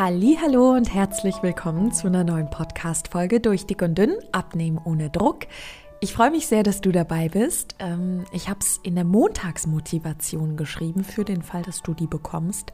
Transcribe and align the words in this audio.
Hallo 0.00 0.74
und 0.74 0.94
herzlich 0.94 1.42
willkommen 1.42 1.90
zu 1.90 2.06
einer 2.06 2.22
neuen 2.22 2.48
Podcast 2.50 3.08
Folge 3.08 3.40
durch 3.40 3.66
dick 3.66 3.82
und 3.82 3.98
dünn 3.98 4.14
abnehmen 4.30 4.80
ohne 4.84 5.10
Druck. 5.10 5.48
Ich 5.98 6.12
freue 6.12 6.30
mich 6.30 6.46
sehr, 6.46 6.62
dass 6.62 6.80
du 6.80 6.92
dabei 6.92 7.28
bist. 7.28 7.74
Ähm, 7.80 8.24
ich 8.30 8.48
habe 8.48 8.60
es 8.60 8.78
in 8.84 8.94
der 8.94 9.02
Montagsmotivation 9.02 10.56
geschrieben 10.56 11.02
für 11.02 11.24
den 11.24 11.42
Fall, 11.42 11.62
dass 11.62 11.82
du 11.82 11.94
die 11.94 12.06
bekommst. 12.06 12.72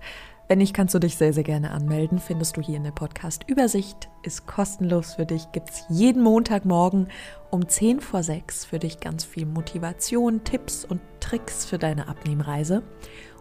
Wenn 0.49 0.59
nicht, 0.59 0.75
kannst 0.75 0.95
du 0.95 0.99
dich 0.99 1.17
sehr, 1.17 1.33
sehr 1.33 1.45
gerne 1.45 1.71
anmelden. 1.71 2.19
Findest 2.19 2.59
du 2.59 2.61
hier 2.61 2.77
in 2.77 2.85
der 2.85 2.91
Podcast-Übersicht. 2.91 4.11
Ist 4.23 4.47
kostenlos 4.47 5.15
für 5.15 5.25
dich. 5.25 5.51
Gibt 5.53 5.71
es 5.71 5.87
jeden 5.89 6.23
Montagmorgen 6.23 7.09
um 7.51 7.67
10 7.67 8.01
vor 8.01 8.23
6 8.23 8.67
für 8.67 8.79
dich 8.79 9.01
ganz 9.01 9.25
viel 9.25 9.47
Motivation, 9.47 10.45
Tipps 10.45 10.85
und 10.85 11.01
Tricks 11.21 11.65
für 11.65 11.79
deine 11.79 12.07
Abnehmreise. 12.07 12.83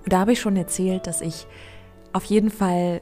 Und 0.05 0.13
da 0.13 0.19
habe 0.19 0.31
ich 0.31 0.39
schon 0.39 0.55
erzählt, 0.55 1.05
dass 1.05 1.19
ich 1.19 1.47
auf 2.13 2.23
jeden 2.23 2.49
Fall 2.49 3.01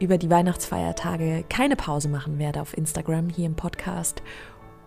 über 0.00 0.18
die 0.18 0.30
Weihnachtsfeiertage 0.30 1.44
keine 1.48 1.76
Pause 1.76 2.08
machen 2.08 2.38
werde 2.38 2.60
auf 2.60 2.76
Instagram, 2.76 3.28
hier 3.30 3.46
im 3.46 3.54
Podcast 3.54 4.22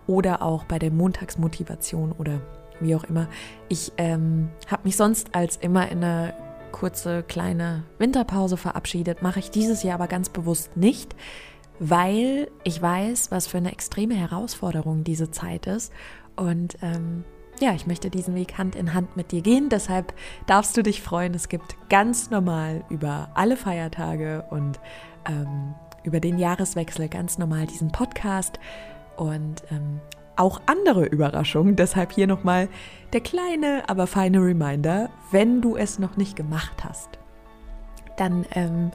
oder 0.08 0.42
auch 0.42 0.66
bei 0.66 0.80
der 0.80 0.92
Montagsmotivation 0.92 2.12
oder 2.14 2.42
wie 2.80 2.96
auch 2.96 3.04
immer. 3.04 3.28
Ich 3.68 3.92
ähm, 3.98 4.50
habe 4.68 4.84
mich 4.86 4.96
sonst 4.96 5.36
als 5.36 5.58
immer 5.58 5.90
in 5.90 6.04
einer 6.04 6.34
kurze 6.72 7.24
kleine 7.24 7.84
Winterpause 7.98 8.58
verabschiedet, 8.58 9.22
mache 9.22 9.40
ich 9.40 9.52
dieses 9.52 9.84
Jahr 9.84 9.96
aber 9.96 10.08
ganz 10.08 10.30
bewusst 10.30 10.78
nicht, 10.78 11.16
weil 11.80 12.50
ich 12.64 12.82
weiß, 12.82 13.32
was 13.32 13.48
für 13.48 13.58
eine 13.58 13.72
extreme 13.72 14.16
Herausforderung 14.16 15.04
diese 15.04 15.32
Zeit 15.32 15.68
ist 15.68 15.92
und 16.36 16.78
ähm, 16.82 17.24
ja, 17.60 17.74
ich 17.74 17.88
möchte 17.88 18.10
diesen 18.10 18.36
Weg 18.36 18.58
Hand 18.58 18.76
in 18.76 18.94
Hand 18.94 19.16
mit 19.18 19.32
dir 19.32 19.42
gehen. 19.42 19.70
Deshalb 19.70 20.14
darfst 20.48 20.76
du 20.78 20.84
dich 20.84 21.02
freuen. 21.02 21.34
Es 21.34 21.50
gibt 21.50 21.76
ganz 21.90 22.30
normal 22.30 22.84
über 22.90 23.30
alle 23.34 23.58
Feiertage 23.58 24.46
und 24.50 24.80
ähm, 25.28 25.76
über 26.04 26.20
den 26.20 26.38
Jahreswechsel 26.38 27.10
ganz 27.10 27.38
normal 27.38 27.68
diesen 27.68 27.92
Podcast 27.92 28.60
und 29.18 29.64
ähm, 29.72 30.00
auch 30.38 30.62
andere 30.66 31.06
Überraschungen. 31.06 31.76
Deshalb 31.76 32.14
hier 32.14 32.28
nochmal 32.28 32.70
der 33.12 33.22
kleine, 33.22 33.84
aber 33.88 34.08
feine 34.08 34.40
Reminder, 34.40 35.10
wenn 35.32 35.62
du 35.62 35.76
es 35.76 36.00
noch 36.00 36.16
nicht 36.16 36.36
gemacht 36.36 36.84
hast, 36.84 37.10
dann 38.16 38.46
ähm, 38.54 38.92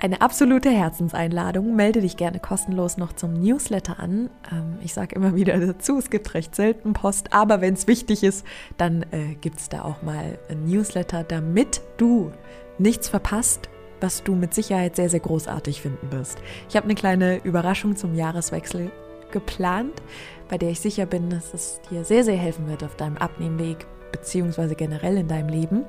eine 0.00 0.20
absolute 0.20 0.70
Herzenseinladung. 0.70 1.76
Melde 1.76 2.00
dich 2.00 2.16
gerne 2.16 2.40
kostenlos 2.40 2.96
noch 2.96 3.12
zum 3.12 3.34
Newsletter 3.34 4.00
an. 4.00 4.30
Ähm, 4.50 4.78
ich 4.82 4.94
sage 4.94 5.14
immer 5.14 5.36
wieder 5.36 5.58
dazu, 5.58 5.98
es 5.98 6.10
gibt 6.10 6.32
recht 6.34 6.54
selten 6.54 6.94
Post, 6.94 7.32
aber 7.32 7.60
wenn 7.60 7.74
es 7.74 7.86
wichtig 7.86 8.22
ist, 8.22 8.46
dann 8.78 9.02
äh, 9.10 9.34
gibt 9.40 9.60
es 9.60 9.68
da 9.68 9.82
auch 9.82 10.02
mal 10.02 10.38
ein 10.48 10.64
Newsletter, 10.64 11.22
damit 11.22 11.82
du 11.98 12.32
nichts 12.78 13.08
verpasst, 13.08 13.68
was 14.00 14.22
du 14.22 14.34
mit 14.34 14.54
Sicherheit 14.54 14.96
sehr, 14.96 15.10
sehr 15.10 15.20
großartig 15.20 15.82
finden 15.82 16.10
wirst. 16.10 16.38
Ich 16.68 16.76
habe 16.76 16.84
eine 16.84 16.94
kleine 16.94 17.36
Überraschung 17.44 17.96
zum 17.96 18.14
Jahreswechsel 18.14 18.90
geplant, 19.30 20.02
bei 20.48 20.56
der 20.56 20.70
ich 20.70 20.80
sicher 20.80 21.06
bin, 21.06 21.28
dass 21.28 21.52
es 21.52 21.80
dir 21.90 22.04
sehr, 22.04 22.24
sehr 22.24 22.36
helfen 22.36 22.68
wird 22.68 22.82
auf 22.82 22.96
deinem 22.96 23.18
Abnehmweg, 23.18 23.86
beziehungsweise 24.12 24.74
generell 24.74 25.18
in 25.18 25.28
deinem 25.28 25.50
Leben. 25.50 25.84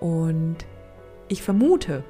Und 0.00 0.56
ich 1.28 1.42
vermute, 1.42 2.02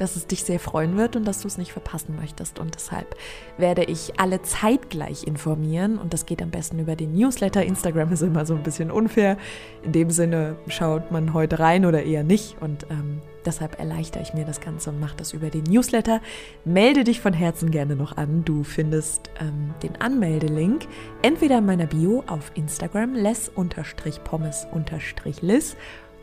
dass 0.00 0.16
es 0.16 0.26
dich 0.26 0.44
sehr 0.44 0.58
freuen 0.58 0.96
wird 0.96 1.16
und 1.16 1.26
dass 1.26 1.42
du 1.42 1.48
es 1.48 1.58
nicht 1.58 1.72
verpassen 1.72 2.16
möchtest. 2.16 2.58
Und 2.58 2.74
deshalb 2.74 3.14
werde 3.58 3.84
ich 3.84 4.18
alle 4.18 4.40
zeitgleich 4.42 5.26
informieren 5.26 5.98
und 5.98 6.14
das 6.14 6.26
geht 6.26 6.42
am 6.42 6.50
besten 6.50 6.78
über 6.78 6.96
den 6.96 7.14
Newsletter. 7.14 7.64
Instagram 7.64 8.12
ist 8.12 8.22
immer 8.22 8.46
so 8.46 8.54
ein 8.54 8.62
bisschen 8.62 8.90
unfair. 8.90 9.36
In 9.82 9.92
dem 9.92 10.10
Sinne 10.10 10.56
schaut 10.68 11.10
man 11.10 11.34
heute 11.34 11.58
rein 11.58 11.84
oder 11.84 12.02
eher 12.02 12.24
nicht 12.24 12.56
und 12.60 12.86
ähm, 12.90 13.20
deshalb 13.44 13.78
erleichtere 13.78 14.22
ich 14.22 14.32
mir 14.32 14.44
das 14.44 14.60
Ganze 14.60 14.90
und 14.90 15.00
mache 15.00 15.16
das 15.16 15.32
über 15.32 15.50
den 15.50 15.64
Newsletter. 15.64 16.20
Melde 16.64 17.04
dich 17.04 17.20
von 17.20 17.32
Herzen 17.32 17.70
gerne 17.70 17.96
noch 17.96 18.16
an. 18.16 18.44
Du 18.44 18.64
findest 18.64 19.30
ähm, 19.40 19.74
den 19.82 20.00
Anmeldelink 20.00 20.86
entweder 21.22 21.58
in 21.58 21.66
meiner 21.66 21.86
Bio 21.86 22.24
auf 22.26 22.52
Instagram 22.54 23.14
les-pommes-liss 23.14 25.76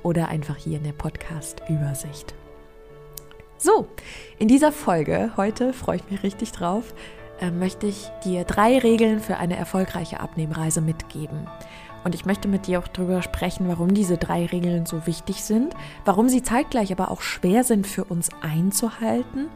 oder 0.03 0.29
einfach 0.29 0.57
hier 0.57 0.77
in 0.77 0.83
der 0.83 0.93
Podcast-Übersicht. 0.93 2.46
So, 3.59 3.87
in 4.37 4.47
dieser 4.47 4.71
Folge 4.71 5.31
heute 5.35 5.73
freue 5.73 5.97
ich 5.97 6.09
mich 6.11 6.21
richtig 6.21 6.51
drauf, 6.51 6.93
äh, 7.39 7.49
möchte 7.49 7.87
ich 7.87 8.09
dir 8.23 8.43
drei 8.43 8.77
Regeln 8.77 9.19
für 9.19 9.37
eine 9.37 9.57
erfolgreiche 9.57 10.19
Abnehmreise 10.19 10.79
mitgeben. 10.79 11.47
Und 12.03 12.13
ich 12.13 12.25
möchte 12.25 12.47
mit 12.47 12.67
dir 12.67 12.79
auch 12.79 12.87
darüber 12.87 13.23
sprechen, 13.23 13.67
warum 13.67 13.95
diese 13.95 14.17
drei 14.17 14.45
Regeln 14.45 14.85
so 14.85 15.07
wichtig 15.07 15.43
sind, 15.43 15.73
warum 16.05 16.29
sie 16.29 16.43
zeitgleich 16.43 16.91
aber 16.91 17.09
auch 17.09 17.21
schwer 17.21 17.63
sind 17.63 17.87
für 17.87 18.03
uns 18.03 18.29
einzuhalten 18.41 19.47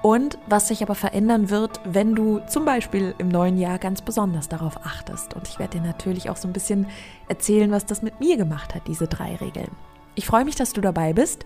und 0.00 0.38
was 0.48 0.68
sich 0.68 0.82
aber 0.82 0.94
verändern 0.94 1.50
wird, 1.50 1.78
wenn 1.84 2.14
du 2.14 2.40
zum 2.48 2.64
Beispiel 2.64 3.14
im 3.18 3.28
neuen 3.28 3.58
Jahr 3.58 3.78
ganz 3.78 4.00
besonders 4.00 4.48
darauf 4.48 4.78
achtest. 4.78 5.34
Und 5.34 5.46
ich 5.46 5.58
werde 5.58 5.78
dir 5.78 5.86
natürlich 5.86 6.30
auch 6.30 6.36
so 6.36 6.48
ein 6.48 6.54
bisschen 6.54 6.86
erzählen, 7.28 7.70
was 7.70 7.84
das 7.84 8.00
mit 8.00 8.18
mir 8.18 8.38
gemacht 8.38 8.74
hat, 8.74 8.88
diese 8.88 9.06
drei 9.06 9.36
Regeln. 9.36 9.70
Ich 10.14 10.26
freue 10.26 10.46
mich, 10.46 10.56
dass 10.56 10.72
du 10.72 10.80
dabei 10.80 11.12
bist. 11.12 11.44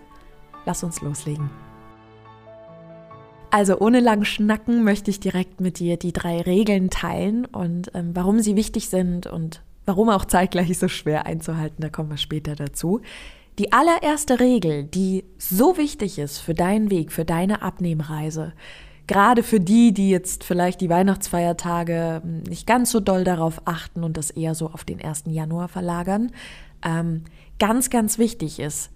Lass 0.65 0.83
uns 0.83 1.01
loslegen. 1.01 1.49
Also 3.49 3.79
ohne 3.79 3.99
lang 3.99 4.25
Schnacken 4.25 4.83
möchte 4.83 5.09
ich 5.09 5.19
direkt 5.19 5.61
mit 5.61 5.79
dir 5.79 5.97
die 5.97 6.13
drei 6.13 6.41
Regeln 6.41 6.89
teilen 6.89 7.45
und 7.45 7.91
ähm, 7.93 8.11
warum 8.13 8.39
sie 8.39 8.55
wichtig 8.55 8.89
sind 8.89 9.25
und 9.25 9.61
warum 9.85 10.09
auch 10.09 10.25
zeitgleich 10.25 10.77
so 10.77 10.87
schwer 10.87 11.25
einzuhalten, 11.25 11.81
da 11.81 11.89
kommen 11.89 12.09
wir 12.09 12.17
später 12.17 12.55
dazu. 12.55 13.01
Die 13.57 13.71
allererste 13.73 14.39
Regel, 14.39 14.83
die 14.83 15.23
so 15.37 15.77
wichtig 15.77 16.19
ist 16.19 16.39
für 16.39 16.53
deinen 16.53 16.91
Weg, 16.91 17.11
für 17.11 17.25
deine 17.25 17.61
Abnehmreise, 17.61 18.53
gerade 19.07 19.41
für 19.41 19.59
die, 19.59 19.93
die 19.93 20.09
jetzt 20.09 20.43
vielleicht 20.43 20.81
die 20.81 20.89
Weihnachtsfeiertage 20.89 22.21
hm, 22.21 22.43
nicht 22.43 22.67
ganz 22.67 22.91
so 22.91 22.99
doll 22.99 23.23
darauf 23.23 23.61
achten 23.65 24.03
und 24.03 24.17
das 24.17 24.29
eher 24.29 24.53
so 24.53 24.67
auf 24.67 24.83
den 24.83 25.01
1. 25.01 25.23
Januar 25.27 25.69
verlagern, 25.69 26.31
ähm, 26.85 27.23
ganz, 27.57 27.89
ganz 27.89 28.19
wichtig 28.19 28.59
ist, 28.59 28.91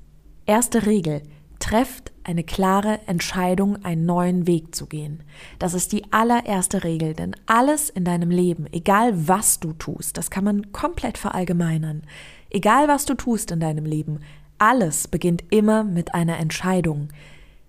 erste 0.46 0.86
Regel, 0.86 1.24
trefft 1.62 2.12
eine 2.24 2.44
klare 2.44 3.00
Entscheidung, 3.08 3.84
einen 3.86 4.06
neuen 4.06 4.48
Weg 4.48 4.76
zu 4.76 4.86
gehen. 4.86 5.24
Das 5.60 5.74
ist 5.74 5.92
die 5.92 6.12
allererste 6.12 6.84
Regel, 6.84 7.14
denn 7.14 7.36
alles 7.46 7.90
in 7.90 8.04
deinem 8.04 8.30
Leben, 8.30 8.68
egal 8.72 9.28
was 9.28 9.60
du 9.60 9.74
tust, 9.74 10.18
das 10.18 10.30
kann 10.30 10.44
man 10.44 10.72
komplett 10.72 11.18
verallgemeinern, 11.18 12.04
egal 12.50 12.88
was 12.88 13.06
du 13.06 13.16
tust 13.16 13.52
in 13.52 13.60
deinem 13.60 13.86
Leben, 13.86 14.20
alles 14.58 15.08
beginnt 15.08 15.44
immer 15.50 15.84
mit 15.84 16.14
einer 16.14 16.38
Entscheidung. 16.38 17.10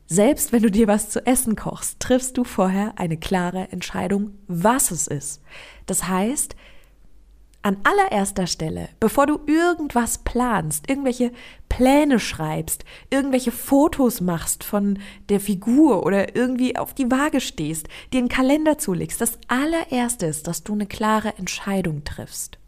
Selbst 0.06 0.52
wenn 0.52 0.62
du 0.62 0.70
dir 0.70 0.88
was 0.88 1.08
zu 1.08 1.24
essen 1.24 1.56
kochst, 1.56 2.00
triffst 2.00 2.36
du 2.36 2.44
vorher 2.44 2.94
eine 2.96 3.16
klare 3.16 3.68
Entscheidung, 3.70 4.32
was 4.46 4.90
es 4.90 5.06
ist. 5.06 5.40
Das 5.86 6.06
heißt, 6.08 6.54
an 7.62 7.76
allererster 7.84 8.48
Stelle, 8.48 8.88
bevor 8.98 9.26
du 9.26 9.40
irgendwas 9.46 10.18
planst, 10.18 10.90
irgendwelche 10.90 11.30
Pläne 11.68 12.18
schreibst, 12.18 12.84
irgendwelche 13.08 13.52
Fotos 13.52 14.20
machst 14.20 14.64
von 14.64 14.98
der 15.28 15.40
Figur 15.40 16.04
oder 16.04 16.34
irgendwie 16.34 16.76
auf 16.76 16.92
die 16.92 17.10
Waage 17.10 17.40
stehst, 17.40 17.88
dir 18.12 18.18
einen 18.18 18.28
Kalender 18.28 18.78
zulegst, 18.78 19.20
das 19.20 19.38
allererste 19.46 20.26
ist, 20.26 20.48
dass 20.48 20.64
du 20.64 20.72
eine 20.72 20.86
klare 20.86 21.36
Entscheidung 21.38 22.04
triffst. 22.04 22.58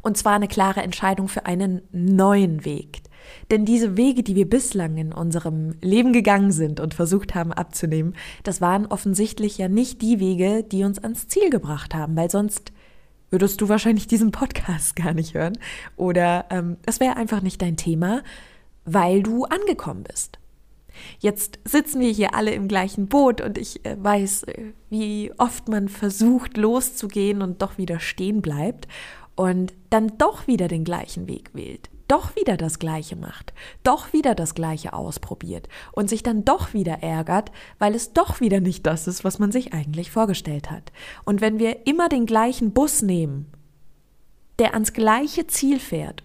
Und 0.00 0.16
zwar 0.16 0.34
eine 0.34 0.48
klare 0.48 0.82
Entscheidung 0.82 1.28
für 1.28 1.46
einen 1.46 1.82
neuen 1.92 2.64
Weg. 2.64 3.02
Denn 3.50 3.64
diese 3.64 3.96
Wege, 3.96 4.22
die 4.22 4.34
wir 4.34 4.48
bislang 4.48 4.96
in 4.96 5.12
unserem 5.12 5.76
Leben 5.80 6.12
gegangen 6.12 6.50
sind 6.50 6.80
und 6.80 6.94
versucht 6.94 7.34
haben 7.34 7.52
abzunehmen, 7.52 8.14
das 8.42 8.60
waren 8.60 8.86
offensichtlich 8.86 9.58
ja 9.58 9.68
nicht 9.68 10.02
die 10.02 10.18
Wege, 10.18 10.64
die 10.64 10.84
uns 10.84 10.98
ans 10.98 11.28
Ziel 11.28 11.50
gebracht 11.50 11.94
haben, 11.94 12.16
weil 12.16 12.30
sonst 12.30 12.72
würdest 13.32 13.60
du 13.60 13.68
wahrscheinlich 13.68 14.06
diesen 14.06 14.30
Podcast 14.30 14.94
gar 14.96 15.14
nicht 15.14 15.34
hören. 15.34 15.58
Oder 15.96 16.46
ähm, 16.50 16.76
es 16.86 17.00
wäre 17.00 17.16
einfach 17.16 17.42
nicht 17.42 17.60
dein 17.60 17.76
Thema, 17.76 18.22
weil 18.84 19.22
du 19.22 19.44
angekommen 19.44 20.04
bist. 20.04 20.38
Jetzt 21.18 21.58
sitzen 21.64 22.00
wir 22.00 22.10
hier 22.10 22.34
alle 22.34 22.52
im 22.52 22.68
gleichen 22.68 23.08
Boot 23.08 23.40
und 23.40 23.56
ich 23.56 23.84
äh, 23.86 23.96
weiß, 23.98 24.44
äh, 24.44 24.72
wie 24.90 25.32
oft 25.38 25.68
man 25.68 25.88
versucht 25.88 26.56
loszugehen 26.56 27.42
und 27.42 27.62
doch 27.62 27.78
wieder 27.78 27.98
stehen 27.98 28.42
bleibt 28.42 28.86
und 29.34 29.72
dann 29.88 30.18
doch 30.18 30.46
wieder 30.46 30.68
den 30.68 30.84
gleichen 30.84 31.26
Weg 31.26 31.50
wählt 31.54 31.91
doch 32.12 32.36
wieder 32.36 32.58
das 32.58 32.78
Gleiche 32.78 33.16
macht, 33.16 33.54
doch 33.84 34.12
wieder 34.12 34.34
das 34.34 34.54
Gleiche 34.54 34.92
ausprobiert 34.92 35.70
und 35.92 36.10
sich 36.10 36.22
dann 36.22 36.44
doch 36.44 36.74
wieder 36.74 37.02
ärgert, 37.02 37.50
weil 37.78 37.94
es 37.94 38.12
doch 38.12 38.38
wieder 38.38 38.60
nicht 38.60 38.86
das 38.86 39.06
ist, 39.06 39.24
was 39.24 39.38
man 39.38 39.50
sich 39.50 39.72
eigentlich 39.72 40.10
vorgestellt 40.10 40.70
hat. 40.70 40.92
Und 41.24 41.40
wenn 41.40 41.58
wir 41.58 41.86
immer 41.86 42.10
den 42.10 42.26
gleichen 42.26 42.72
Bus 42.72 43.00
nehmen, 43.00 43.46
der 44.58 44.74
ans 44.74 44.92
gleiche 44.92 45.46
Ziel 45.46 45.80
fährt 45.80 46.22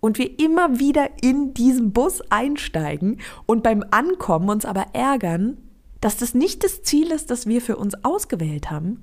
und 0.00 0.18
wir 0.18 0.38
immer 0.38 0.78
wieder 0.78 1.08
in 1.22 1.54
diesen 1.54 1.94
Bus 1.94 2.20
einsteigen 2.28 3.18
und 3.46 3.62
beim 3.62 3.82
Ankommen 3.90 4.50
uns 4.50 4.66
aber 4.66 4.88
ärgern, 4.92 5.56
dass 6.02 6.18
das 6.18 6.34
nicht 6.34 6.64
das 6.64 6.82
Ziel 6.82 7.12
ist, 7.12 7.30
das 7.30 7.46
wir 7.46 7.62
für 7.62 7.78
uns 7.78 7.94
ausgewählt 8.04 8.70
haben, 8.70 9.02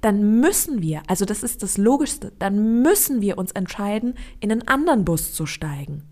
dann 0.00 0.40
müssen 0.40 0.82
wir, 0.82 1.02
also 1.06 1.24
das 1.24 1.42
ist 1.42 1.62
das 1.62 1.78
Logischste, 1.78 2.32
dann 2.38 2.82
müssen 2.82 3.20
wir 3.20 3.38
uns 3.38 3.52
entscheiden, 3.52 4.14
in 4.40 4.52
einen 4.52 4.68
anderen 4.68 5.04
Bus 5.04 5.32
zu 5.32 5.46
steigen. 5.46 6.02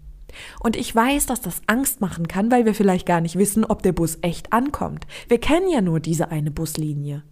Und 0.60 0.76
ich 0.76 0.94
weiß, 0.94 1.26
dass 1.26 1.40
das 1.40 1.62
Angst 1.66 2.00
machen 2.00 2.28
kann, 2.28 2.50
weil 2.50 2.64
wir 2.64 2.74
vielleicht 2.74 3.06
gar 3.06 3.20
nicht 3.20 3.38
wissen, 3.38 3.64
ob 3.64 3.82
der 3.82 3.92
Bus 3.92 4.18
echt 4.22 4.52
ankommt. 4.52 5.06
Wir 5.28 5.38
kennen 5.38 5.68
ja 5.68 5.80
nur 5.80 6.00
diese 6.00 6.30
eine 6.30 6.50
Buslinie. 6.50 7.22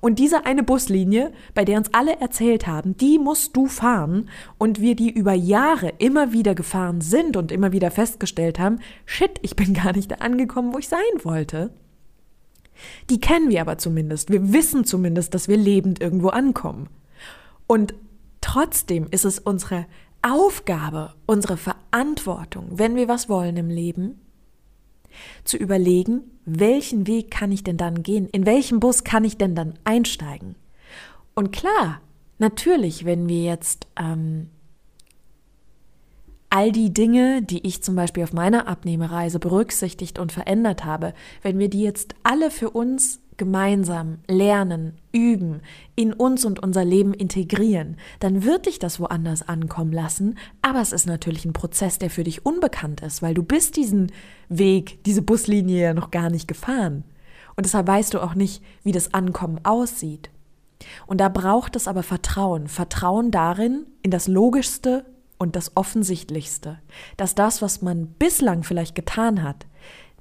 Und 0.00 0.18
diese 0.18 0.46
eine 0.46 0.62
Buslinie, 0.62 1.32
bei 1.54 1.64
der 1.64 1.78
uns 1.78 1.92
alle 1.92 2.20
erzählt 2.20 2.66
haben, 2.66 2.96
die 2.96 3.18
musst 3.18 3.56
du 3.56 3.66
fahren 3.66 4.28
und 4.58 4.80
wir 4.80 4.94
die 4.94 5.10
über 5.10 5.32
Jahre 5.32 5.94
immer 5.98 6.32
wieder 6.32 6.54
gefahren 6.54 7.00
sind 7.00 7.36
und 7.36 7.50
immer 7.50 7.72
wieder 7.72 7.90
festgestellt 7.90 8.58
haben, 8.58 8.78
shit, 9.06 9.38
ich 9.42 9.56
bin 9.56 9.74
gar 9.74 9.92
nicht 9.92 10.10
da 10.10 10.16
angekommen, 10.16 10.72
wo 10.72 10.78
ich 10.78 10.88
sein 10.88 11.00
wollte. 11.22 11.70
Die 13.10 13.20
kennen 13.20 13.50
wir 13.50 13.60
aber 13.60 13.78
zumindest. 13.78 14.30
Wir 14.30 14.52
wissen 14.52 14.84
zumindest, 14.84 15.34
dass 15.34 15.48
wir 15.48 15.56
lebend 15.56 16.00
irgendwo 16.00 16.28
ankommen. 16.28 16.88
Und 17.66 17.94
trotzdem 18.40 19.06
ist 19.10 19.24
es 19.24 19.38
unsere 19.38 19.86
Aufgabe, 20.22 21.14
unsere 21.26 21.56
Verantwortung, 21.56 22.78
wenn 22.78 22.94
wir 22.96 23.08
was 23.08 23.28
wollen 23.28 23.56
im 23.56 23.70
Leben, 23.70 24.20
zu 25.44 25.56
überlegen, 25.56 26.22
welchen 26.44 27.06
Weg 27.06 27.30
kann 27.30 27.52
ich 27.52 27.64
denn 27.64 27.76
dann 27.76 28.02
gehen? 28.02 28.28
In 28.28 28.46
welchen 28.46 28.80
Bus 28.80 29.04
kann 29.04 29.24
ich 29.24 29.36
denn 29.36 29.54
dann 29.54 29.74
einsteigen? 29.84 30.54
Und 31.34 31.52
klar, 31.52 32.00
natürlich, 32.38 33.04
wenn 33.04 33.28
wir 33.28 33.42
jetzt 33.42 33.86
ähm, 33.98 34.48
all 36.52 36.70
die 36.70 36.92
Dinge, 36.92 37.40
die 37.42 37.66
ich 37.66 37.82
zum 37.82 37.96
Beispiel 37.96 38.22
auf 38.24 38.34
meiner 38.34 38.68
Abnehmereise 38.68 39.38
berücksichtigt 39.38 40.18
und 40.18 40.32
verändert 40.32 40.84
habe, 40.84 41.14
wenn 41.40 41.58
wir 41.58 41.70
die 41.70 41.82
jetzt 41.82 42.14
alle 42.24 42.50
für 42.50 42.68
uns 42.68 43.22
gemeinsam 43.38 44.18
lernen, 44.28 44.98
üben, 45.12 45.62
in 45.96 46.12
uns 46.12 46.44
und 46.44 46.62
unser 46.62 46.84
Leben 46.84 47.14
integrieren, 47.14 47.96
dann 48.20 48.44
wird 48.44 48.66
dich 48.66 48.78
das 48.78 49.00
woanders 49.00 49.48
ankommen 49.48 49.92
lassen, 49.92 50.36
aber 50.60 50.82
es 50.82 50.92
ist 50.92 51.06
natürlich 51.06 51.46
ein 51.46 51.54
Prozess, 51.54 51.98
der 51.98 52.10
für 52.10 52.22
dich 52.22 52.44
unbekannt 52.44 53.00
ist, 53.00 53.22
weil 53.22 53.32
du 53.32 53.42
bist 53.42 53.76
diesen 53.78 54.12
Weg, 54.50 55.02
diese 55.04 55.22
Buslinie 55.22 55.82
ja 55.82 55.94
noch 55.94 56.10
gar 56.10 56.28
nicht 56.28 56.48
gefahren. 56.48 57.04
Und 57.56 57.64
deshalb 57.64 57.86
weißt 57.86 58.12
du 58.12 58.20
auch 58.20 58.34
nicht, 58.34 58.62
wie 58.84 58.92
das 58.92 59.14
Ankommen 59.14 59.58
aussieht. 59.64 60.28
Und 61.06 61.18
da 61.18 61.30
braucht 61.30 61.76
es 61.76 61.88
aber 61.88 62.02
Vertrauen. 62.02 62.68
Vertrauen 62.68 63.30
darin, 63.30 63.86
in 64.02 64.10
das 64.10 64.28
Logischste 64.28 65.06
und 65.42 65.56
das 65.56 65.76
Offensichtlichste, 65.76 66.78
dass 67.16 67.34
das, 67.34 67.62
was 67.62 67.82
man 67.82 68.06
bislang 68.06 68.62
vielleicht 68.62 68.94
getan 68.94 69.42
hat, 69.42 69.66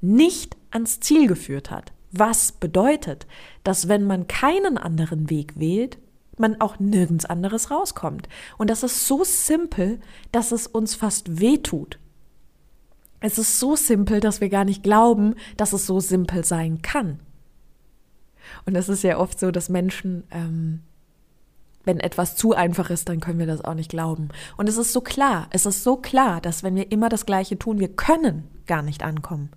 nicht 0.01 0.57
ans 0.71 0.99
Ziel 0.99 1.27
geführt 1.27 1.69
hat, 1.69 1.93
was 2.11 2.53
bedeutet, 2.53 3.27
dass 3.63 3.87
wenn 3.87 4.03
man 4.03 4.25
keinen 4.25 4.79
anderen 4.79 5.29
Weg 5.29 5.59
wählt, 5.59 5.99
man 6.39 6.59
auch 6.59 6.79
nirgends 6.79 7.25
anderes 7.25 7.69
rauskommt. 7.69 8.29
Und 8.57 8.71
das 8.71 8.81
ist 8.81 9.05
so 9.05 9.23
simpel, 9.23 9.99
dass 10.31 10.51
es 10.51 10.65
uns 10.65 10.95
fast 10.95 11.39
wehtut. 11.39 11.99
Es 13.19 13.37
ist 13.37 13.59
so 13.59 13.75
simpel, 13.75 14.21
dass 14.21 14.41
wir 14.41 14.49
gar 14.49 14.65
nicht 14.65 14.81
glauben, 14.81 15.35
dass 15.55 15.71
es 15.71 15.85
so 15.85 15.99
simpel 15.99 16.43
sein 16.43 16.81
kann. 16.81 17.19
Und 18.65 18.75
es 18.75 18.89
ist 18.89 19.03
ja 19.03 19.19
oft 19.19 19.39
so, 19.39 19.51
dass 19.51 19.69
Menschen, 19.69 20.23
ähm, 20.31 20.81
wenn 21.83 21.99
etwas 21.99 22.35
zu 22.35 22.53
einfach 22.53 22.89
ist, 22.89 23.09
dann 23.09 23.19
können 23.19 23.39
wir 23.39 23.47
das 23.47 23.63
auch 23.63 23.73
nicht 23.73 23.89
glauben. 23.89 24.29
Und 24.57 24.69
es 24.69 24.77
ist 24.77 24.93
so 24.93 25.01
klar, 25.01 25.47
es 25.51 25.65
ist 25.65 25.83
so 25.83 25.97
klar, 25.97 26.41
dass 26.41 26.63
wenn 26.63 26.75
wir 26.75 26.91
immer 26.91 27.09
das 27.09 27.25
Gleiche 27.25 27.57
tun, 27.57 27.79
wir 27.79 27.89
können 27.89 28.47
gar 28.67 28.81
nicht 28.81 29.03
ankommen. 29.03 29.49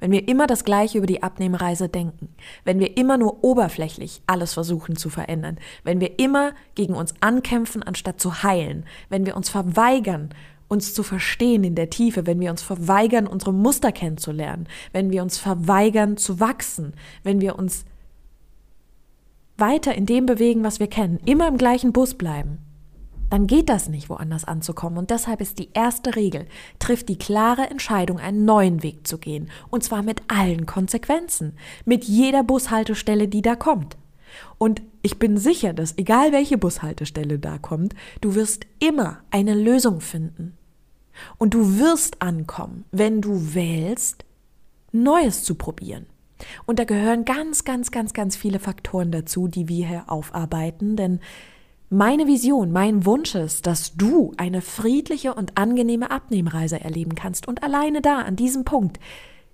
Wenn 0.00 0.10
wir 0.10 0.26
immer 0.26 0.46
das 0.46 0.64
Gleiche 0.64 0.98
über 0.98 1.06
die 1.06 1.22
Abnehmreise 1.22 1.88
denken, 1.88 2.34
wenn 2.64 2.80
wir 2.80 2.96
immer 2.96 3.16
nur 3.16 3.44
oberflächlich 3.44 4.22
alles 4.26 4.54
versuchen 4.54 4.96
zu 4.96 5.08
verändern, 5.08 5.58
wenn 5.84 6.00
wir 6.00 6.18
immer 6.18 6.52
gegen 6.74 6.94
uns 6.94 7.14
ankämpfen, 7.20 7.82
anstatt 7.82 8.20
zu 8.20 8.42
heilen, 8.42 8.84
wenn 9.08 9.26
wir 9.26 9.36
uns 9.36 9.48
verweigern, 9.48 10.30
uns 10.68 10.92
zu 10.94 11.02
verstehen 11.02 11.64
in 11.64 11.74
der 11.74 11.90
Tiefe, 11.90 12.26
wenn 12.26 12.40
wir 12.40 12.50
uns 12.50 12.62
verweigern, 12.62 13.26
unsere 13.26 13.52
Muster 13.52 13.90
kennenzulernen, 13.90 14.68
wenn 14.92 15.10
wir 15.10 15.22
uns 15.22 15.38
verweigern 15.38 16.16
zu 16.16 16.40
wachsen, 16.40 16.92
wenn 17.22 17.40
wir 17.40 17.58
uns 17.58 17.84
weiter 19.58 19.94
in 19.94 20.06
dem 20.06 20.26
bewegen, 20.26 20.64
was 20.64 20.80
wir 20.80 20.88
kennen, 20.88 21.20
immer 21.24 21.48
im 21.48 21.58
gleichen 21.58 21.92
Bus 21.92 22.14
bleiben, 22.14 22.58
dann 23.30 23.46
geht 23.46 23.68
das 23.68 23.88
nicht, 23.88 24.08
woanders 24.08 24.44
anzukommen. 24.44 24.98
Und 24.98 25.10
deshalb 25.10 25.40
ist 25.40 25.58
die 25.58 25.70
erste 25.74 26.16
Regel, 26.16 26.46
trifft 26.78 27.08
die 27.08 27.18
klare 27.18 27.68
Entscheidung, 27.68 28.18
einen 28.18 28.44
neuen 28.44 28.82
Weg 28.82 29.06
zu 29.06 29.18
gehen. 29.18 29.50
Und 29.70 29.84
zwar 29.84 30.02
mit 30.02 30.22
allen 30.28 30.64
Konsequenzen. 30.64 31.54
Mit 31.84 32.04
jeder 32.04 32.42
Bushaltestelle, 32.42 33.28
die 33.28 33.42
da 33.42 33.54
kommt. 33.54 33.96
Und 34.56 34.82
ich 35.02 35.18
bin 35.18 35.36
sicher, 35.36 35.72
dass 35.72 35.96
egal 35.98 36.32
welche 36.32 36.58
Bushaltestelle 36.58 37.38
da 37.38 37.58
kommt, 37.58 37.94
du 38.20 38.34
wirst 38.34 38.66
immer 38.78 39.18
eine 39.30 39.54
Lösung 39.54 40.00
finden. 40.00 40.56
Und 41.36 41.54
du 41.54 41.78
wirst 41.78 42.22
ankommen, 42.22 42.84
wenn 42.92 43.20
du 43.20 43.54
wählst, 43.54 44.24
Neues 44.92 45.44
zu 45.44 45.54
probieren. 45.54 46.06
Und 46.66 46.78
da 46.78 46.84
gehören 46.84 47.24
ganz, 47.24 47.64
ganz, 47.64 47.90
ganz, 47.90 48.12
ganz 48.12 48.36
viele 48.36 48.58
Faktoren 48.58 49.10
dazu, 49.10 49.48
die 49.48 49.68
wir 49.68 49.86
hier 49.86 50.04
aufarbeiten, 50.06 50.96
denn 50.96 51.20
meine 51.90 52.26
Vision, 52.26 52.70
mein 52.70 53.06
Wunsch 53.06 53.34
ist, 53.34 53.66
dass 53.66 53.96
du 53.96 54.34
eine 54.36 54.60
friedliche 54.60 55.32
und 55.32 55.56
angenehme 55.56 56.10
Abnehmreise 56.10 56.78
erleben 56.78 57.14
kannst. 57.14 57.48
Und 57.48 57.62
alleine 57.62 58.02
da, 58.02 58.18
an 58.18 58.36
diesem 58.36 58.64
Punkt, 58.66 59.00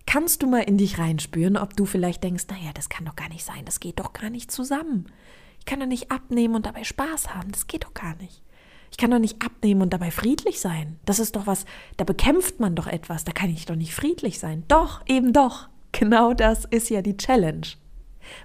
kannst 0.04 0.42
du 0.42 0.48
mal 0.48 0.62
in 0.62 0.76
dich 0.76 0.98
reinspüren, 0.98 1.56
ob 1.56 1.76
du 1.76 1.84
vielleicht 1.84 2.24
denkst, 2.24 2.46
naja, 2.50 2.72
das 2.74 2.88
kann 2.88 3.04
doch 3.04 3.14
gar 3.14 3.28
nicht 3.28 3.44
sein, 3.44 3.64
das 3.64 3.78
geht 3.78 4.00
doch 4.00 4.12
gar 4.12 4.30
nicht 4.30 4.50
zusammen. 4.50 5.06
Ich 5.60 5.64
kann 5.64 5.80
doch 5.80 5.86
nicht 5.86 6.10
abnehmen 6.10 6.56
und 6.56 6.66
dabei 6.66 6.84
Spaß 6.84 7.34
haben, 7.34 7.52
das 7.52 7.68
geht 7.68 7.84
doch 7.84 7.94
gar 7.94 8.16
nicht. 8.16 8.42
Ich 8.90 8.98
kann 8.98 9.10
doch 9.10 9.18
nicht 9.18 9.42
abnehmen 9.42 9.82
und 9.82 9.92
dabei 9.92 10.10
friedlich 10.10 10.60
sein. 10.60 10.98
Das 11.04 11.18
ist 11.18 11.36
doch 11.36 11.46
was, 11.46 11.64
da 11.96 12.04
bekämpft 12.04 12.60
man 12.60 12.74
doch 12.74 12.86
etwas, 12.86 13.24
da 13.24 13.32
kann 13.32 13.50
ich 13.50 13.66
doch 13.66 13.76
nicht 13.76 13.94
friedlich 13.94 14.38
sein. 14.38 14.64
Doch, 14.68 15.02
eben 15.06 15.32
doch. 15.32 15.68
Genau 15.98 16.34
das 16.34 16.64
ist 16.64 16.90
ja 16.90 17.02
die 17.02 17.16
Challenge. 17.16 17.66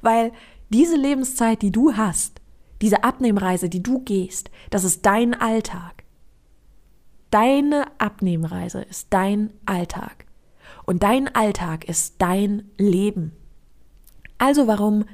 Weil 0.01 0.31
diese 0.69 0.95
Lebenszeit, 0.95 1.61
die 1.61 1.71
du 1.71 1.97
hast, 1.97 2.41
diese 2.81 3.03
Abnehmreise, 3.03 3.69
die 3.69 3.81
du 3.81 3.99
gehst, 3.99 4.51
das 4.69 4.83
ist 4.83 5.05
dein 5.05 5.33
Alltag. 5.33 6.03
Deine 7.31 7.85
Abnehmreise 7.97 8.81
ist 8.81 9.07
dein 9.09 9.51
Alltag. 9.65 10.25
Und 10.85 11.03
dein 11.03 11.33
Alltag 11.35 11.85
ist 11.85 12.15
dein 12.19 12.69
Leben. 12.77 13.33
Also 14.37 14.67
warum 14.67 15.05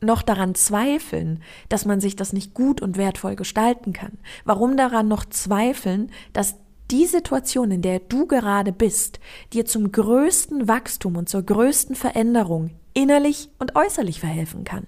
noch 0.00 0.22
daran 0.22 0.54
zweifeln, 0.54 1.42
dass 1.68 1.84
man 1.84 2.00
sich 2.00 2.16
das 2.16 2.32
nicht 2.32 2.54
gut 2.54 2.80
und 2.82 2.96
wertvoll 2.96 3.36
gestalten 3.36 3.92
kann? 3.92 4.18
Warum 4.44 4.76
daran 4.76 5.08
noch 5.08 5.24
zweifeln, 5.24 6.10
dass 6.32 6.56
die 6.90 7.06
Situation, 7.06 7.70
in 7.70 7.82
der 7.82 8.00
du 8.00 8.26
gerade 8.26 8.72
bist, 8.72 9.20
dir 9.52 9.64
zum 9.64 9.92
größten 9.92 10.68
Wachstum 10.68 11.16
und 11.16 11.28
zur 11.28 11.42
größten 11.42 11.94
Veränderung 11.94 12.70
innerlich 12.94 13.50
und 13.58 13.76
äußerlich 13.76 14.20
verhelfen 14.20 14.64
kann? 14.64 14.86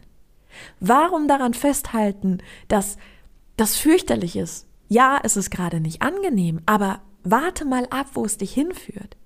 Warum 0.80 1.28
daran 1.28 1.54
festhalten, 1.54 2.38
dass 2.68 2.97
das 3.56 3.76
fürchterlich 3.76 4.37
ist? 4.37 4.66
Ja, 4.88 5.18
es 5.23 5.37
ist 5.37 5.50
gerade 5.50 5.80
nicht 5.80 6.02
angenehm, 6.02 6.61
aber 6.66 7.00
warte 7.23 7.64
mal 7.64 7.87
ab, 7.90 8.09
wo 8.14 8.25
es 8.25 8.37
dich 8.37 8.52
hinführt. 8.52 9.16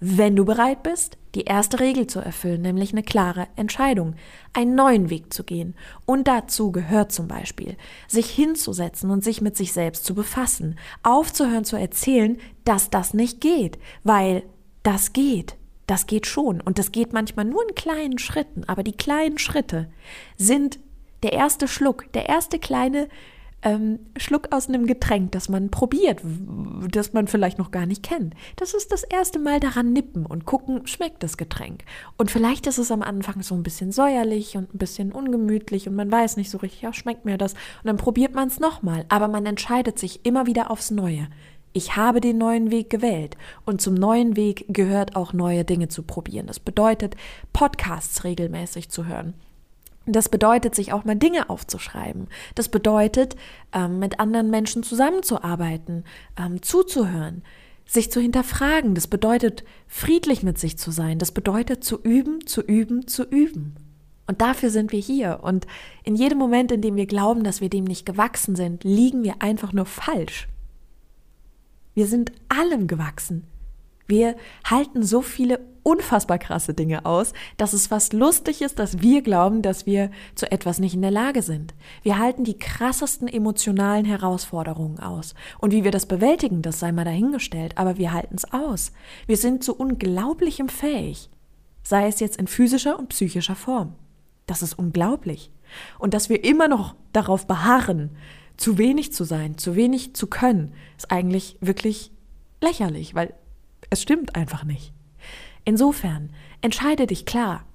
Wenn 0.00 0.36
du 0.36 0.44
bereit 0.44 0.82
bist, 0.82 1.18
die 1.34 1.44
erste 1.44 1.80
Regel 1.80 2.06
zu 2.06 2.20
erfüllen, 2.20 2.62
nämlich 2.62 2.92
eine 2.92 3.02
klare 3.02 3.48
Entscheidung, 3.56 4.14
einen 4.52 4.74
neuen 4.74 5.10
Weg 5.10 5.32
zu 5.32 5.44
gehen. 5.44 5.74
Und 6.06 6.26
dazu 6.26 6.72
gehört 6.72 7.12
zum 7.12 7.28
Beispiel, 7.28 7.76
sich 8.06 8.30
hinzusetzen 8.30 9.10
und 9.10 9.22
sich 9.22 9.40
mit 9.40 9.56
sich 9.56 9.72
selbst 9.72 10.04
zu 10.04 10.14
befassen, 10.14 10.78
aufzuhören 11.02 11.64
zu 11.64 11.76
erzählen, 11.76 12.38
dass 12.64 12.90
das 12.90 13.14
nicht 13.14 13.40
geht, 13.40 13.78
weil 14.04 14.42
das 14.82 15.12
geht. 15.12 15.56
Das 15.86 16.06
geht 16.06 16.26
schon 16.26 16.60
und 16.60 16.78
das 16.78 16.92
geht 16.92 17.14
manchmal 17.14 17.46
nur 17.46 17.66
in 17.66 17.74
kleinen 17.74 18.18
Schritten, 18.18 18.64
aber 18.64 18.82
die 18.82 18.92
kleinen 18.92 19.38
Schritte 19.38 19.90
sind 20.36 20.78
der 21.22 21.32
erste 21.32 21.66
Schluck, 21.66 22.12
der 22.12 22.28
erste 22.28 22.58
kleine 22.58 23.08
ähm, 23.62 23.98
Schluck 24.16 24.48
aus 24.52 24.68
einem 24.68 24.86
Getränk, 24.86 25.32
das 25.32 25.48
man 25.48 25.70
probiert, 25.70 26.20
das 26.90 27.12
man 27.12 27.26
vielleicht 27.26 27.58
noch 27.58 27.70
gar 27.70 27.86
nicht 27.86 28.02
kennt. 28.02 28.34
Das 28.56 28.74
ist 28.74 28.92
das 28.92 29.02
erste 29.02 29.38
Mal 29.38 29.60
daran 29.60 29.92
nippen 29.92 30.26
und 30.26 30.44
gucken, 30.44 30.86
schmeckt 30.86 31.22
das 31.22 31.36
Getränk. 31.36 31.84
Und 32.16 32.30
vielleicht 32.30 32.66
ist 32.66 32.78
es 32.78 32.92
am 32.92 33.02
Anfang 33.02 33.42
so 33.42 33.54
ein 33.54 33.62
bisschen 33.62 33.90
säuerlich 33.90 34.56
und 34.56 34.74
ein 34.74 34.78
bisschen 34.78 35.12
ungemütlich 35.12 35.88
und 35.88 35.96
man 35.96 36.10
weiß 36.10 36.36
nicht 36.36 36.50
so 36.50 36.58
richtig, 36.58 36.82
ja, 36.82 36.92
schmeckt 36.92 37.24
mir 37.24 37.38
das. 37.38 37.54
Und 37.54 37.86
dann 37.86 37.96
probiert 37.96 38.34
man 38.34 38.48
es 38.48 38.60
nochmal, 38.60 39.04
aber 39.08 39.28
man 39.28 39.46
entscheidet 39.46 39.98
sich 39.98 40.24
immer 40.24 40.46
wieder 40.46 40.70
aufs 40.70 40.90
Neue. 40.90 41.28
Ich 41.72 41.96
habe 41.96 42.20
den 42.20 42.38
neuen 42.38 42.70
Weg 42.70 42.90
gewählt 42.90 43.36
und 43.66 43.80
zum 43.80 43.94
neuen 43.94 44.36
Weg 44.36 44.64
gehört 44.68 45.16
auch 45.16 45.32
neue 45.32 45.64
Dinge 45.64 45.88
zu 45.88 46.02
probieren. 46.02 46.46
Das 46.46 46.60
bedeutet, 46.60 47.14
Podcasts 47.52 48.24
regelmäßig 48.24 48.88
zu 48.88 49.06
hören. 49.06 49.34
Das 50.12 50.28
bedeutet, 50.28 50.74
sich 50.74 50.92
auch 50.92 51.04
mal 51.04 51.16
Dinge 51.16 51.50
aufzuschreiben. 51.50 52.28
Das 52.54 52.68
bedeutet, 52.68 53.36
ähm, 53.72 53.98
mit 53.98 54.20
anderen 54.20 54.50
Menschen 54.50 54.82
zusammenzuarbeiten, 54.82 56.04
ähm, 56.38 56.62
zuzuhören, 56.62 57.42
sich 57.84 58.10
zu 58.10 58.20
hinterfragen. 58.20 58.94
Das 58.94 59.06
bedeutet, 59.06 59.64
friedlich 59.86 60.42
mit 60.42 60.58
sich 60.58 60.78
zu 60.78 60.90
sein. 60.90 61.18
Das 61.18 61.32
bedeutet, 61.32 61.84
zu 61.84 62.00
üben, 62.00 62.46
zu 62.46 62.62
üben, 62.62 63.06
zu 63.06 63.24
üben. 63.24 63.76
Und 64.26 64.42
dafür 64.42 64.68
sind 64.68 64.92
wir 64.92 65.00
hier. 65.00 65.40
Und 65.42 65.66
in 66.04 66.14
jedem 66.14 66.38
Moment, 66.38 66.70
in 66.70 66.82
dem 66.82 66.96
wir 66.96 67.06
glauben, 67.06 67.44
dass 67.44 67.62
wir 67.62 67.70
dem 67.70 67.84
nicht 67.84 68.04
gewachsen 68.04 68.56
sind, 68.56 68.84
liegen 68.84 69.24
wir 69.24 69.36
einfach 69.40 69.72
nur 69.72 69.86
falsch. 69.86 70.48
Wir 71.94 72.06
sind 72.06 72.32
allem 72.48 72.86
gewachsen. 72.86 73.44
Wir 74.06 74.36
halten 74.64 75.02
so 75.02 75.22
viele 75.22 75.60
unfassbar 75.88 76.38
krasse 76.38 76.74
Dinge 76.74 77.06
aus, 77.06 77.32
dass 77.56 77.72
es 77.72 77.86
fast 77.86 78.12
lustig 78.12 78.60
ist, 78.60 78.78
dass 78.78 79.00
wir 79.00 79.22
glauben, 79.22 79.62
dass 79.62 79.86
wir 79.86 80.10
zu 80.34 80.50
etwas 80.52 80.78
nicht 80.80 80.92
in 80.92 81.00
der 81.00 81.10
Lage 81.10 81.40
sind. 81.40 81.74
Wir 82.02 82.18
halten 82.18 82.44
die 82.44 82.58
krassesten 82.58 83.26
emotionalen 83.26 84.04
Herausforderungen 84.04 84.98
aus. 84.98 85.34
Und 85.58 85.72
wie 85.72 85.84
wir 85.84 85.90
das 85.90 86.04
bewältigen, 86.04 86.60
das 86.60 86.78
sei 86.78 86.92
mal 86.92 87.06
dahingestellt, 87.06 87.78
aber 87.78 87.96
wir 87.96 88.12
halten 88.12 88.36
es 88.36 88.52
aus. 88.52 88.92
Wir 89.26 89.38
sind 89.38 89.64
zu 89.64 89.74
unglaublichem 89.74 90.68
fähig. 90.68 91.30
Sei 91.82 92.06
es 92.06 92.20
jetzt 92.20 92.36
in 92.36 92.48
physischer 92.48 92.98
und 92.98 93.08
psychischer 93.08 93.56
Form. 93.56 93.94
Das 94.46 94.62
ist 94.62 94.78
unglaublich. 94.78 95.50
Und 95.98 96.12
dass 96.12 96.28
wir 96.28 96.44
immer 96.44 96.68
noch 96.68 96.96
darauf 97.14 97.46
beharren, 97.46 98.10
zu 98.58 98.76
wenig 98.76 99.14
zu 99.14 99.24
sein, 99.24 99.56
zu 99.56 99.74
wenig 99.74 100.14
zu 100.14 100.26
können, 100.26 100.74
ist 100.98 101.10
eigentlich 101.10 101.56
wirklich 101.60 102.12
lächerlich, 102.60 103.14
weil 103.14 103.32
es 103.88 104.02
stimmt 104.02 104.36
einfach 104.36 104.64
nicht. 104.64 104.92
Insofern, 105.68 106.30
entscheide 106.62 107.06
dich 107.06 107.26
klar. 107.26 107.66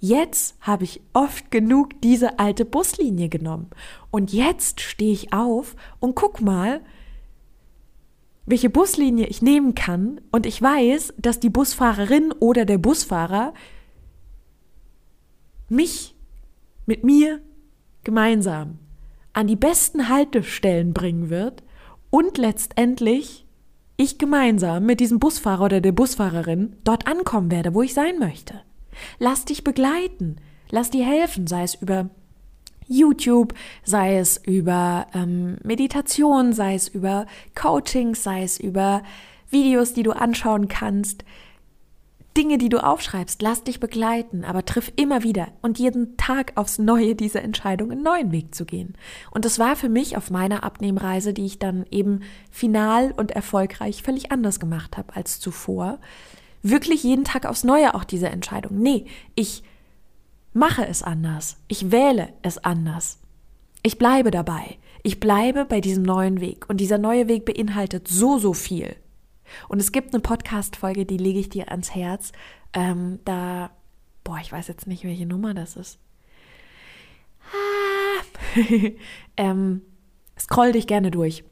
Jetzt 0.00 0.56
habe 0.62 0.84
ich 0.84 1.02
oft 1.12 1.50
genug 1.50 1.90
diese 2.00 2.38
alte 2.38 2.64
Buslinie 2.64 3.28
genommen. 3.28 3.68
Und 4.10 4.32
jetzt 4.32 4.80
stehe 4.80 5.12
ich 5.12 5.30
auf 5.34 5.76
und 6.00 6.14
guck 6.14 6.40
mal, 6.40 6.80
welche 8.46 8.70
Buslinie 8.70 9.26
ich 9.26 9.42
nehmen 9.42 9.74
kann. 9.74 10.22
Und 10.32 10.46
ich 10.46 10.62
weiß, 10.62 11.12
dass 11.18 11.38
die 11.38 11.50
Busfahrerin 11.50 12.32
oder 12.32 12.64
der 12.64 12.78
Busfahrer 12.78 13.52
mich 15.68 16.14
mit 16.86 17.04
mir 17.04 17.42
gemeinsam 18.04 18.78
an 19.34 19.48
die 19.48 19.56
besten 19.56 20.08
Haltestellen 20.08 20.94
bringen 20.94 21.28
wird 21.28 21.62
und 22.08 22.38
letztendlich 22.38 23.44
ich 23.98 24.16
gemeinsam 24.16 24.86
mit 24.86 25.00
diesem 25.00 25.18
Busfahrer 25.18 25.64
oder 25.64 25.80
der 25.80 25.92
Busfahrerin 25.92 26.76
dort 26.84 27.06
ankommen 27.08 27.50
werde, 27.50 27.74
wo 27.74 27.82
ich 27.82 27.92
sein 27.92 28.18
möchte. 28.18 28.62
Lass 29.18 29.44
dich 29.44 29.64
begleiten, 29.64 30.36
lass 30.70 30.90
dir 30.90 31.04
helfen, 31.04 31.48
sei 31.48 31.64
es 31.64 31.74
über 31.74 32.08
YouTube, 32.86 33.54
sei 33.82 34.16
es 34.18 34.38
über 34.38 35.08
ähm, 35.14 35.58
Meditation, 35.64 36.52
sei 36.52 36.74
es 36.74 36.88
über 36.88 37.26
Coaching, 37.60 38.14
sei 38.14 38.44
es 38.44 38.58
über 38.58 39.02
Videos, 39.50 39.94
die 39.94 40.04
du 40.04 40.12
anschauen 40.12 40.68
kannst. 40.68 41.24
Dinge, 42.36 42.58
die 42.58 42.68
du 42.68 42.82
aufschreibst, 42.82 43.42
lass 43.42 43.64
dich 43.64 43.80
begleiten, 43.80 44.44
aber 44.44 44.64
triff 44.64 44.92
immer 44.94 45.24
wieder 45.24 45.48
und 45.60 45.78
jeden 45.78 46.16
Tag 46.16 46.52
aufs 46.54 46.78
Neue 46.78 47.14
diese 47.14 47.40
Entscheidung, 47.40 47.90
einen 47.90 48.02
neuen 48.02 48.30
Weg 48.30 48.54
zu 48.54 48.64
gehen. 48.64 48.94
Und 49.32 49.44
das 49.44 49.58
war 49.58 49.74
für 49.74 49.88
mich 49.88 50.16
auf 50.16 50.30
meiner 50.30 50.62
Abnehmreise, 50.62 51.32
die 51.32 51.46
ich 51.46 51.58
dann 51.58 51.84
eben 51.90 52.20
final 52.50 53.12
und 53.12 53.32
erfolgreich 53.32 54.02
völlig 54.02 54.30
anders 54.30 54.60
gemacht 54.60 54.96
habe 54.96 55.16
als 55.16 55.40
zuvor, 55.40 55.98
wirklich 56.62 57.02
jeden 57.02 57.24
Tag 57.24 57.46
aufs 57.46 57.64
Neue 57.64 57.94
auch 57.94 58.04
diese 58.04 58.28
Entscheidung. 58.28 58.78
Nee, 58.78 59.06
ich 59.34 59.64
mache 60.52 60.86
es 60.86 61.02
anders. 61.02 61.56
Ich 61.68 61.90
wähle 61.90 62.28
es 62.42 62.58
anders. 62.58 63.18
Ich 63.82 63.98
bleibe 63.98 64.30
dabei. 64.30 64.78
Ich 65.02 65.20
bleibe 65.20 65.64
bei 65.64 65.80
diesem 65.80 66.02
neuen 66.02 66.40
Weg. 66.40 66.68
Und 66.68 66.78
dieser 66.78 66.98
neue 66.98 67.28
Weg 67.28 67.44
beinhaltet 67.44 68.08
so, 68.08 68.38
so 68.38 68.52
viel. 68.52 68.96
Und 69.68 69.80
es 69.80 69.92
gibt 69.92 70.14
eine 70.14 70.22
Podcast-Folge, 70.22 71.06
die 71.06 71.18
lege 71.18 71.38
ich 71.38 71.48
dir 71.48 71.70
ans 71.70 71.94
Herz. 71.94 72.32
Ähm, 72.72 73.18
da, 73.24 73.70
boah, 74.24 74.38
ich 74.40 74.52
weiß 74.52 74.68
jetzt 74.68 74.86
nicht, 74.86 75.04
welche 75.04 75.26
Nummer 75.26 75.54
das 75.54 75.76
ist. 75.76 75.98
Ah. 77.52 78.22
ähm, 79.36 79.82
scroll 80.38 80.72
dich 80.72 80.86
gerne 80.86 81.10
durch. 81.10 81.44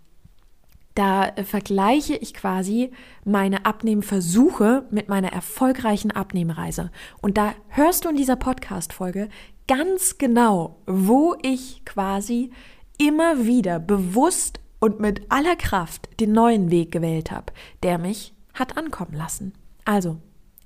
Da 0.94 1.32
vergleiche 1.44 2.16
ich 2.16 2.32
quasi 2.32 2.90
meine 3.24 3.66
Abnehmversuche 3.66 4.86
mit 4.90 5.10
meiner 5.10 5.30
erfolgreichen 5.30 6.10
Abnehmreise. 6.10 6.90
Und 7.20 7.36
da 7.36 7.54
hörst 7.68 8.04
du 8.04 8.08
in 8.08 8.16
dieser 8.16 8.36
Podcast-Folge 8.36 9.28
ganz 9.68 10.16
genau, 10.16 10.80
wo 10.86 11.36
ich 11.42 11.84
quasi 11.84 12.50
immer 12.98 13.44
wieder 13.44 13.78
bewusst 13.78 14.60
und 14.80 15.00
mit 15.00 15.22
aller 15.30 15.56
Kraft 15.56 16.08
den 16.20 16.32
neuen 16.32 16.70
Weg 16.70 16.92
gewählt 16.92 17.30
habe, 17.30 17.52
der 17.82 17.98
mich 17.98 18.34
hat 18.54 18.76
ankommen 18.76 19.14
lassen. 19.14 19.52
Also, 19.84 20.18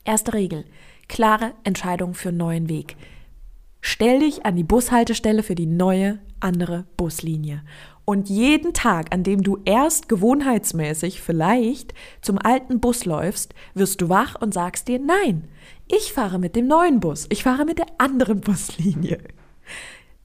erste 0.04 0.32
Regel, 0.34 0.64
klare 1.08 1.52
Entscheidung 1.64 2.14
für 2.14 2.28
einen 2.28 2.38
neuen 2.38 2.68
Weg. 2.68 2.96
Stell 3.80 4.20
dich 4.20 4.44
an 4.44 4.56
die 4.56 4.64
Bushaltestelle 4.64 5.42
für 5.42 5.54
die 5.54 5.66
neue, 5.66 6.18
andere 6.38 6.86
Buslinie. 6.96 7.62
Und 8.04 8.28
jeden 8.28 8.72
Tag, 8.72 9.14
an 9.14 9.22
dem 9.22 9.42
du 9.42 9.58
erst 9.64 10.08
gewohnheitsmäßig 10.08 11.20
vielleicht 11.20 11.94
zum 12.22 12.38
alten 12.38 12.80
Bus 12.80 13.04
läufst, 13.04 13.54
wirst 13.74 14.00
du 14.00 14.08
wach 14.08 14.40
und 14.40 14.52
sagst 14.52 14.88
dir, 14.88 14.98
nein, 14.98 15.48
ich 15.86 16.12
fahre 16.12 16.38
mit 16.38 16.56
dem 16.56 16.66
neuen 16.66 17.00
Bus, 17.00 17.26
ich 17.30 17.44
fahre 17.44 17.64
mit 17.64 17.78
der 17.78 17.86
anderen 17.98 18.40
Buslinie. 18.42 19.18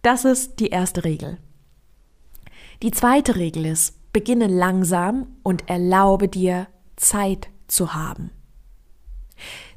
Das 0.02 0.26
ist 0.26 0.60
die 0.60 0.70
erste 0.70 1.04
Regel. 1.04 1.38
Die 2.84 2.92
zweite 2.92 3.36
Regel 3.36 3.66
ist, 3.66 4.12
beginne 4.14 4.48
langsam 4.48 5.28
und 5.44 5.70
erlaube 5.70 6.28
dir 6.28 6.68
Zeit 6.96 7.50
zu 7.68 7.94
haben. 7.94 8.32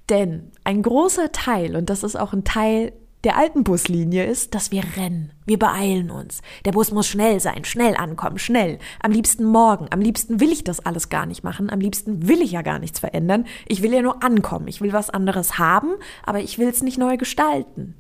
Denn 0.09 0.53
ein 0.65 0.83
großer 0.83 1.33
Teil, 1.33 1.77
und 1.77 1.91
das 1.91 2.03
ist 2.03 2.17
auch 2.17 2.33
ein 2.33 2.45
Teil 2.45 2.93
der 3.25 3.37
alten 3.37 3.65
Buslinie, 3.65 4.25
ist, 4.25 4.55
dass 4.55 4.71
wir 4.71 4.83
rennen. 4.97 5.33
Wir 5.45 5.59
beeilen 5.59 6.11
uns. 6.11 6.41
Der 6.65 6.73
Bus 6.73 6.93
muss 6.93 7.09
schnell 7.09 7.41
sein, 7.41 7.65
schnell 7.65 7.97
ankommen, 7.97 8.39
schnell. 8.39 8.79
Am 9.03 9.11
liebsten 9.11 9.45
morgen. 9.45 9.89
Am 9.91 10.01
liebsten 10.01 10.41
will 10.41 10.53
ich 10.53 10.65
das 10.65 10.81
alles 10.81 11.09
gar 11.09 11.27
nicht 11.27 11.43
machen. 11.43 11.69
Am 11.69 11.81
liebsten 11.81 12.29
will 12.29 12.41
ich 12.41 12.53
ja 12.53 12.63
gar 12.63 12.79
nichts 12.79 13.01
verändern. 13.01 13.45
Ich 13.67 13.83
will 13.83 13.93
ja 13.93 14.03
nur 14.03 14.23
ankommen. 14.23 14.69
Ich 14.69 14.81
will 14.81 14.93
was 14.93 15.11
anderes 15.11 15.59
haben, 15.59 15.95
aber 16.25 16.41
ich 16.41 16.59
will 16.59 16.69
es 16.69 16.83
nicht 16.83 16.99
neu 16.99 17.17
gestalten. 17.17 17.97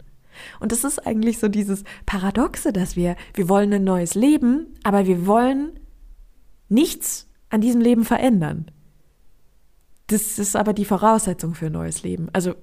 Und 0.60 0.72
das 0.72 0.84
ist 0.84 1.06
eigentlich 1.06 1.38
so 1.38 1.48
dieses 1.48 1.84
Paradoxe, 2.06 2.72
dass 2.72 2.96
wir, 2.96 3.16
wir 3.34 3.48
wollen 3.48 3.72
ein 3.72 3.84
neues 3.84 4.14
Leben, 4.14 4.74
aber 4.82 5.06
wir 5.06 5.26
wollen 5.26 5.78
nichts 6.68 7.28
an 7.50 7.60
diesem 7.60 7.80
Leben 7.80 8.04
verändern. 8.04 8.70
Das 10.08 10.38
ist 10.38 10.56
aber 10.56 10.72
die 10.72 10.84
Voraussetzung 10.84 11.54
für 11.54 11.66
ein 11.66 11.72
neues 11.72 12.02
Leben. 12.02 12.28
Also, 12.32 12.54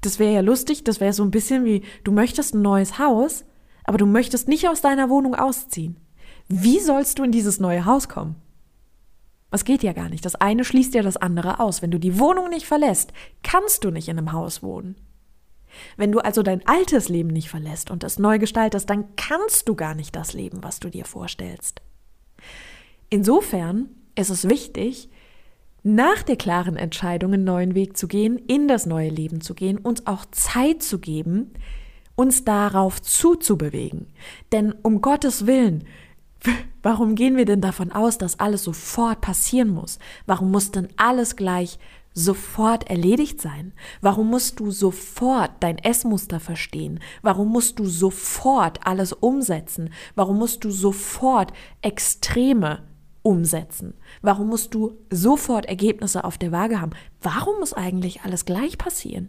das 0.00 0.18
wäre 0.18 0.34
ja 0.34 0.40
lustig, 0.40 0.84
das 0.84 1.00
wäre 1.00 1.12
so 1.12 1.22
ein 1.22 1.30
bisschen 1.30 1.64
wie, 1.64 1.82
du 2.02 2.12
möchtest 2.12 2.54
ein 2.54 2.62
neues 2.62 2.98
Haus, 2.98 3.44
aber 3.84 3.98
du 3.98 4.06
möchtest 4.06 4.48
nicht 4.48 4.68
aus 4.68 4.80
deiner 4.80 5.10
Wohnung 5.10 5.34
ausziehen. 5.34 5.96
Wie 6.48 6.78
sollst 6.80 7.18
du 7.18 7.22
in 7.22 7.32
dieses 7.32 7.60
neue 7.60 7.84
Haus 7.84 8.08
kommen? 8.08 8.36
Das 9.50 9.64
geht 9.64 9.82
ja 9.84 9.92
gar 9.92 10.08
nicht. 10.08 10.24
Das 10.24 10.34
eine 10.34 10.64
schließt 10.64 10.94
ja 10.94 11.02
das 11.02 11.16
andere 11.16 11.60
aus. 11.60 11.80
Wenn 11.80 11.92
du 11.92 12.00
die 12.00 12.18
Wohnung 12.18 12.48
nicht 12.48 12.66
verlässt, 12.66 13.12
kannst 13.42 13.84
du 13.84 13.90
nicht 13.90 14.08
in 14.08 14.18
einem 14.18 14.32
Haus 14.32 14.64
wohnen. 14.64 14.96
Wenn 15.96 16.12
du 16.12 16.20
also 16.20 16.42
dein 16.42 16.66
altes 16.66 17.08
Leben 17.08 17.30
nicht 17.30 17.48
verlässt 17.48 17.90
und 17.90 18.04
es 18.04 18.18
neu 18.18 18.38
gestaltest, 18.38 18.88
dann 18.90 19.16
kannst 19.16 19.68
du 19.68 19.74
gar 19.74 19.94
nicht 19.94 20.14
das 20.16 20.32
leben, 20.32 20.62
was 20.62 20.80
du 20.80 20.90
dir 20.90 21.04
vorstellst. 21.04 21.82
Insofern 23.10 23.88
ist 24.16 24.30
es 24.30 24.48
wichtig, 24.48 25.08
nach 25.82 26.22
der 26.22 26.36
klaren 26.36 26.76
Entscheidung 26.76 27.34
einen 27.34 27.44
neuen 27.44 27.74
Weg 27.74 27.96
zu 27.96 28.08
gehen, 28.08 28.38
in 28.38 28.68
das 28.68 28.86
neue 28.86 29.10
Leben 29.10 29.40
zu 29.40 29.54
gehen, 29.54 29.78
uns 29.78 30.06
auch 30.06 30.24
Zeit 30.30 30.82
zu 30.82 30.98
geben, 30.98 31.52
uns 32.16 32.44
darauf 32.44 33.02
zuzubewegen. 33.02 34.06
Denn 34.52 34.72
um 34.82 35.02
Gottes 35.02 35.46
Willen, 35.46 35.84
warum 36.82 37.14
gehen 37.14 37.36
wir 37.36 37.44
denn 37.44 37.60
davon 37.60 37.92
aus, 37.92 38.16
dass 38.18 38.40
alles 38.40 38.64
sofort 38.64 39.20
passieren 39.20 39.68
muss? 39.68 39.98
Warum 40.26 40.50
muss 40.50 40.70
denn 40.70 40.88
alles 40.96 41.36
gleich 41.36 41.78
sofort 42.14 42.88
erledigt 42.88 43.40
sein? 43.40 43.72
Warum 44.00 44.30
musst 44.30 44.60
du 44.60 44.70
sofort 44.70 45.50
dein 45.60 45.78
Essmuster 45.78 46.40
verstehen? 46.40 47.00
Warum 47.22 47.48
musst 47.48 47.78
du 47.78 47.86
sofort 47.86 48.86
alles 48.86 49.12
umsetzen? 49.12 49.90
Warum 50.14 50.38
musst 50.38 50.64
du 50.64 50.70
sofort 50.70 51.52
Extreme 51.82 52.84
umsetzen? 53.22 53.94
Warum 54.22 54.48
musst 54.48 54.74
du 54.74 54.98
sofort 55.10 55.66
Ergebnisse 55.66 56.24
auf 56.24 56.38
der 56.38 56.52
Waage 56.52 56.80
haben? 56.80 56.92
Warum 57.20 57.58
muss 57.58 57.72
eigentlich 57.72 58.22
alles 58.22 58.44
gleich 58.44 58.78
passieren? 58.78 59.28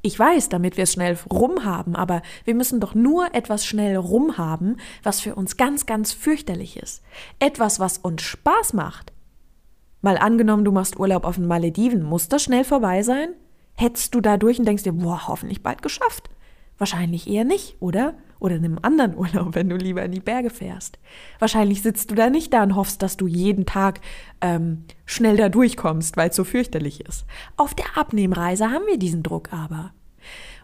Ich 0.00 0.16
weiß, 0.18 0.48
damit 0.48 0.76
wir 0.76 0.84
es 0.84 0.92
schnell 0.92 1.18
rumhaben, 1.30 1.96
aber 1.96 2.22
wir 2.44 2.54
müssen 2.54 2.78
doch 2.78 2.94
nur 2.94 3.34
etwas 3.34 3.66
schnell 3.66 3.96
rumhaben, 3.96 4.78
was 5.02 5.20
für 5.20 5.34
uns 5.34 5.56
ganz, 5.56 5.86
ganz 5.86 6.12
fürchterlich 6.12 6.76
ist. 6.76 7.02
Etwas, 7.40 7.80
was 7.80 7.98
uns 7.98 8.22
Spaß 8.22 8.74
macht, 8.74 9.12
Mal 10.00 10.16
angenommen, 10.16 10.64
du 10.64 10.72
machst 10.72 10.98
Urlaub 10.98 11.24
auf 11.24 11.36
den 11.36 11.46
Malediven, 11.46 12.02
muss 12.02 12.28
das 12.28 12.42
schnell 12.42 12.64
vorbei 12.64 13.02
sein? 13.02 13.30
Hetzt 13.74 14.14
du 14.14 14.20
da 14.20 14.36
durch 14.36 14.58
und 14.58 14.66
denkst 14.66 14.84
dir, 14.84 14.92
boah, 14.92 15.28
hoffentlich 15.28 15.62
bald 15.62 15.82
geschafft? 15.82 16.30
Wahrscheinlich 16.78 17.28
eher 17.28 17.44
nicht, 17.44 17.76
oder? 17.80 18.14
Oder 18.38 18.56
in 18.56 18.64
einem 18.64 18.78
anderen 18.82 19.16
Urlaub, 19.18 19.54
wenn 19.54 19.68
du 19.68 19.76
lieber 19.76 20.04
in 20.04 20.12
die 20.12 20.20
Berge 20.20 20.50
fährst. 20.50 20.98
Wahrscheinlich 21.40 21.82
sitzt 21.82 22.10
du 22.10 22.14
da 22.14 22.30
nicht 22.30 22.52
da 22.52 22.62
und 22.62 22.76
hoffst, 22.76 23.02
dass 23.02 23.16
du 23.16 23.26
jeden 23.26 23.66
Tag 23.66 24.00
ähm, 24.40 24.84
schnell 25.04 25.36
da 25.36 25.48
durchkommst, 25.48 26.16
weil 26.16 26.30
es 26.30 26.36
so 26.36 26.44
fürchterlich 26.44 27.04
ist. 27.06 27.26
Auf 27.56 27.74
der 27.74 27.96
Abnehmreise 27.96 28.70
haben 28.70 28.86
wir 28.86 28.98
diesen 28.98 29.24
Druck 29.24 29.52
aber. 29.52 29.92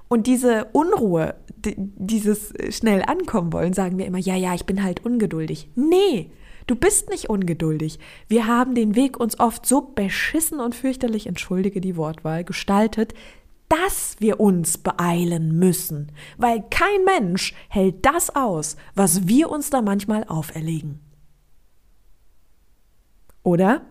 Und 0.06 0.28
diese 0.28 0.66
Unruhe, 0.72 1.34
dieses 1.56 2.52
schnell 2.70 3.02
ankommen 3.02 3.52
wollen, 3.52 3.72
sagen 3.72 3.98
wir 3.98 4.06
immer, 4.06 4.18
ja, 4.18 4.36
ja, 4.36 4.54
ich 4.54 4.66
bin 4.66 4.84
halt 4.84 5.04
ungeduldig. 5.04 5.70
Nee, 5.74 6.30
Du 6.66 6.76
bist 6.76 7.10
nicht 7.10 7.28
ungeduldig. 7.28 7.98
Wir 8.28 8.46
haben 8.46 8.74
den 8.74 8.94
Weg 8.94 9.20
uns 9.20 9.38
oft 9.38 9.66
so 9.66 9.82
beschissen 9.82 10.60
und 10.60 10.74
fürchterlich, 10.74 11.26
entschuldige 11.26 11.80
die 11.80 11.96
Wortwahl, 11.96 12.44
gestaltet, 12.44 13.12
dass 13.68 14.16
wir 14.18 14.40
uns 14.40 14.78
beeilen 14.78 15.58
müssen, 15.58 16.12
weil 16.36 16.62
kein 16.70 17.04
Mensch 17.04 17.54
hält 17.68 18.04
das 18.06 18.34
aus, 18.34 18.76
was 18.94 19.26
wir 19.26 19.50
uns 19.50 19.70
da 19.70 19.82
manchmal 19.82 20.24
auferlegen. 20.24 21.00
Oder? 23.42 23.82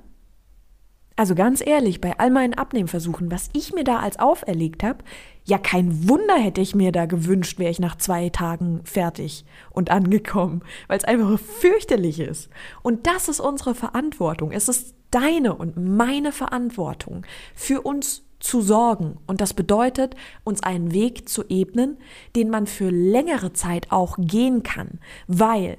Also 1.16 1.36
ganz 1.36 1.66
ehrlich, 1.66 2.02
bei 2.02 2.18
all 2.18 2.32
meinen 2.32 2.56
Abnehmversuchen, 2.56 3.30
was 3.32 3.50
ich 3.54 3.74
mir 3.74 3.84
da 3.84 4.00
als 4.00 4.18
auferlegt 4.18 4.84
habe, 4.84 5.04
ja 5.46 5.58
kein 5.58 6.08
Wunder 6.08 6.36
hätte 6.36 6.62
ich 6.62 6.76
mir 6.76 6.92
da 6.92 7.06
gewünscht, 7.06 7.60
wäre 7.60 7.72
ich 7.72 7.80
nach 7.80 7.98
zwei 7.98 8.30
Tagen 8.30 8.82
fertig 8.86 9.46
und 9.72 9.92
angekommen, 9.92 10.64
weil 10.88 10.98
es 10.98 11.04
einfach 11.04 11.40
fürchterlich 11.40 12.20
ist. 12.20 12.50
Und 12.82 13.08
das 13.08 13.28
ist 13.28 13.40
unsere 13.40 13.76
Verantwortung. 13.76 14.52
Es 14.52 14.70
ist 14.70 14.96
deine 15.12 15.56
und 15.56 15.78
meine 15.78 16.32
Verantwortung, 16.32 17.26
für 17.54 17.82
uns 17.82 18.24
zu 18.40 18.62
sorgen. 18.62 19.18
Und 19.26 19.42
das 19.42 19.54
bedeutet, 19.54 20.16
uns 20.44 20.64
einen 20.64 20.94
Weg 20.94 21.30
zu 21.30 21.44
ebnen, 21.48 21.98
den 22.36 22.50
man 22.50 22.68
für 22.68 22.90
längere 22.90 23.54
Zeit 23.54 23.92
auch 23.92 24.18
gehen 24.20 24.64
kann, 24.64 25.00
weil 25.28 25.78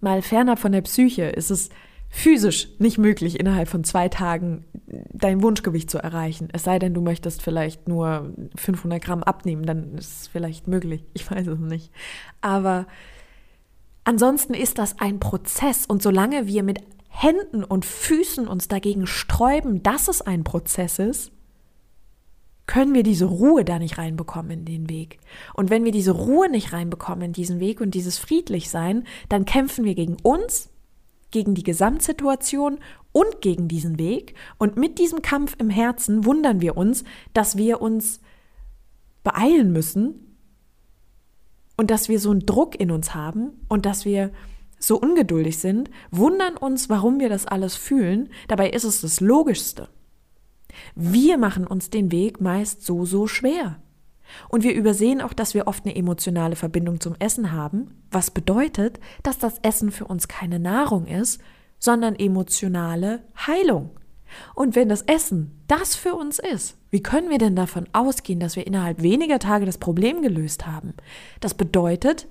mal 0.00 0.20
fernab 0.20 0.58
von 0.58 0.72
der 0.72 0.82
Psyche 0.82 1.24
ist 1.24 1.50
es 1.50 1.70
physisch 2.14 2.68
nicht 2.78 2.96
möglich, 2.96 3.40
innerhalb 3.40 3.68
von 3.68 3.82
zwei 3.82 4.08
Tagen 4.08 4.64
dein 5.12 5.42
Wunschgewicht 5.42 5.90
zu 5.90 5.98
erreichen. 5.98 6.48
Es 6.52 6.62
sei 6.62 6.78
denn, 6.78 6.94
du 6.94 7.00
möchtest 7.00 7.42
vielleicht 7.42 7.88
nur 7.88 8.32
500 8.54 9.02
Gramm 9.02 9.24
abnehmen, 9.24 9.66
dann 9.66 9.98
ist 9.98 10.22
es 10.22 10.28
vielleicht 10.28 10.68
möglich. 10.68 11.04
Ich 11.14 11.28
weiß 11.28 11.48
es 11.48 11.58
nicht. 11.58 11.90
Aber 12.40 12.86
ansonsten 14.04 14.54
ist 14.54 14.78
das 14.78 15.00
ein 15.00 15.18
Prozess 15.18 15.86
und 15.86 16.02
solange 16.02 16.46
wir 16.46 16.62
mit 16.62 16.78
Händen 17.08 17.64
und 17.64 17.84
Füßen 17.84 18.46
uns 18.46 18.68
dagegen 18.68 19.08
sträuben, 19.08 19.82
dass 19.82 20.06
es 20.06 20.22
ein 20.22 20.44
Prozess 20.44 21.00
ist, 21.00 21.32
können 22.66 22.94
wir 22.94 23.02
diese 23.02 23.26
Ruhe 23.26 23.64
da 23.64 23.80
nicht 23.80 23.98
reinbekommen 23.98 24.52
in 24.52 24.64
den 24.64 24.88
Weg. 24.88 25.18
Und 25.52 25.68
wenn 25.68 25.84
wir 25.84 25.92
diese 25.92 26.12
Ruhe 26.12 26.48
nicht 26.48 26.72
reinbekommen 26.72 27.22
in 27.22 27.32
diesen 27.32 27.58
Weg 27.58 27.80
und 27.80 27.92
dieses 27.92 28.18
Friedlichsein, 28.18 29.04
dann 29.28 29.44
kämpfen 29.44 29.84
wir 29.84 29.96
gegen 29.96 30.16
uns 30.22 30.70
gegen 31.34 31.54
die 31.54 31.64
Gesamtsituation 31.64 32.78
und 33.12 33.40
gegen 33.42 33.66
diesen 33.66 33.98
Weg. 33.98 34.34
Und 34.56 34.76
mit 34.76 34.98
diesem 34.98 35.20
Kampf 35.20 35.56
im 35.58 35.68
Herzen 35.68 36.24
wundern 36.24 36.60
wir 36.60 36.76
uns, 36.76 37.02
dass 37.32 37.58
wir 37.58 37.82
uns 37.82 38.20
beeilen 39.24 39.72
müssen 39.72 40.36
und 41.76 41.90
dass 41.90 42.08
wir 42.08 42.20
so 42.20 42.30
einen 42.30 42.46
Druck 42.46 42.78
in 42.78 42.92
uns 42.92 43.14
haben 43.14 43.50
und 43.68 43.84
dass 43.84 44.04
wir 44.04 44.30
so 44.78 45.00
ungeduldig 45.00 45.58
sind, 45.58 45.90
wundern 46.12 46.56
uns, 46.56 46.88
warum 46.88 47.18
wir 47.18 47.28
das 47.28 47.46
alles 47.46 47.74
fühlen. 47.74 48.28
Dabei 48.46 48.70
ist 48.70 48.84
es 48.84 49.00
das 49.00 49.20
Logischste. 49.20 49.88
Wir 50.94 51.36
machen 51.36 51.66
uns 51.66 51.90
den 51.90 52.12
Weg 52.12 52.40
meist 52.40 52.82
so, 52.82 53.04
so 53.04 53.26
schwer. 53.26 53.80
Und 54.48 54.64
wir 54.64 54.74
übersehen 54.74 55.20
auch, 55.20 55.32
dass 55.32 55.54
wir 55.54 55.66
oft 55.66 55.84
eine 55.84 55.96
emotionale 55.96 56.56
Verbindung 56.56 57.00
zum 57.00 57.14
Essen 57.18 57.52
haben, 57.52 58.02
was 58.10 58.30
bedeutet, 58.30 59.00
dass 59.22 59.38
das 59.38 59.58
Essen 59.62 59.90
für 59.90 60.06
uns 60.06 60.28
keine 60.28 60.58
Nahrung 60.58 61.06
ist, 61.06 61.40
sondern 61.78 62.16
emotionale 62.16 63.24
Heilung. 63.46 63.90
Und 64.54 64.74
wenn 64.74 64.88
das 64.88 65.02
Essen 65.02 65.62
das 65.68 65.94
für 65.94 66.14
uns 66.14 66.38
ist, 66.38 66.76
wie 66.90 67.02
können 67.02 67.30
wir 67.30 67.38
denn 67.38 67.56
davon 67.56 67.86
ausgehen, 67.92 68.40
dass 68.40 68.56
wir 68.56 68.66
innerhalb 68.66 69.02
weniger 69.02 69.38
Tage 69.38 69.66
das 69.66 69.78
Problem 69.78 70.22
gelöst 70.22 70.66
haben? 70.66 70.94
Das 71.40 71.54
bedeutet, 71.54 72.26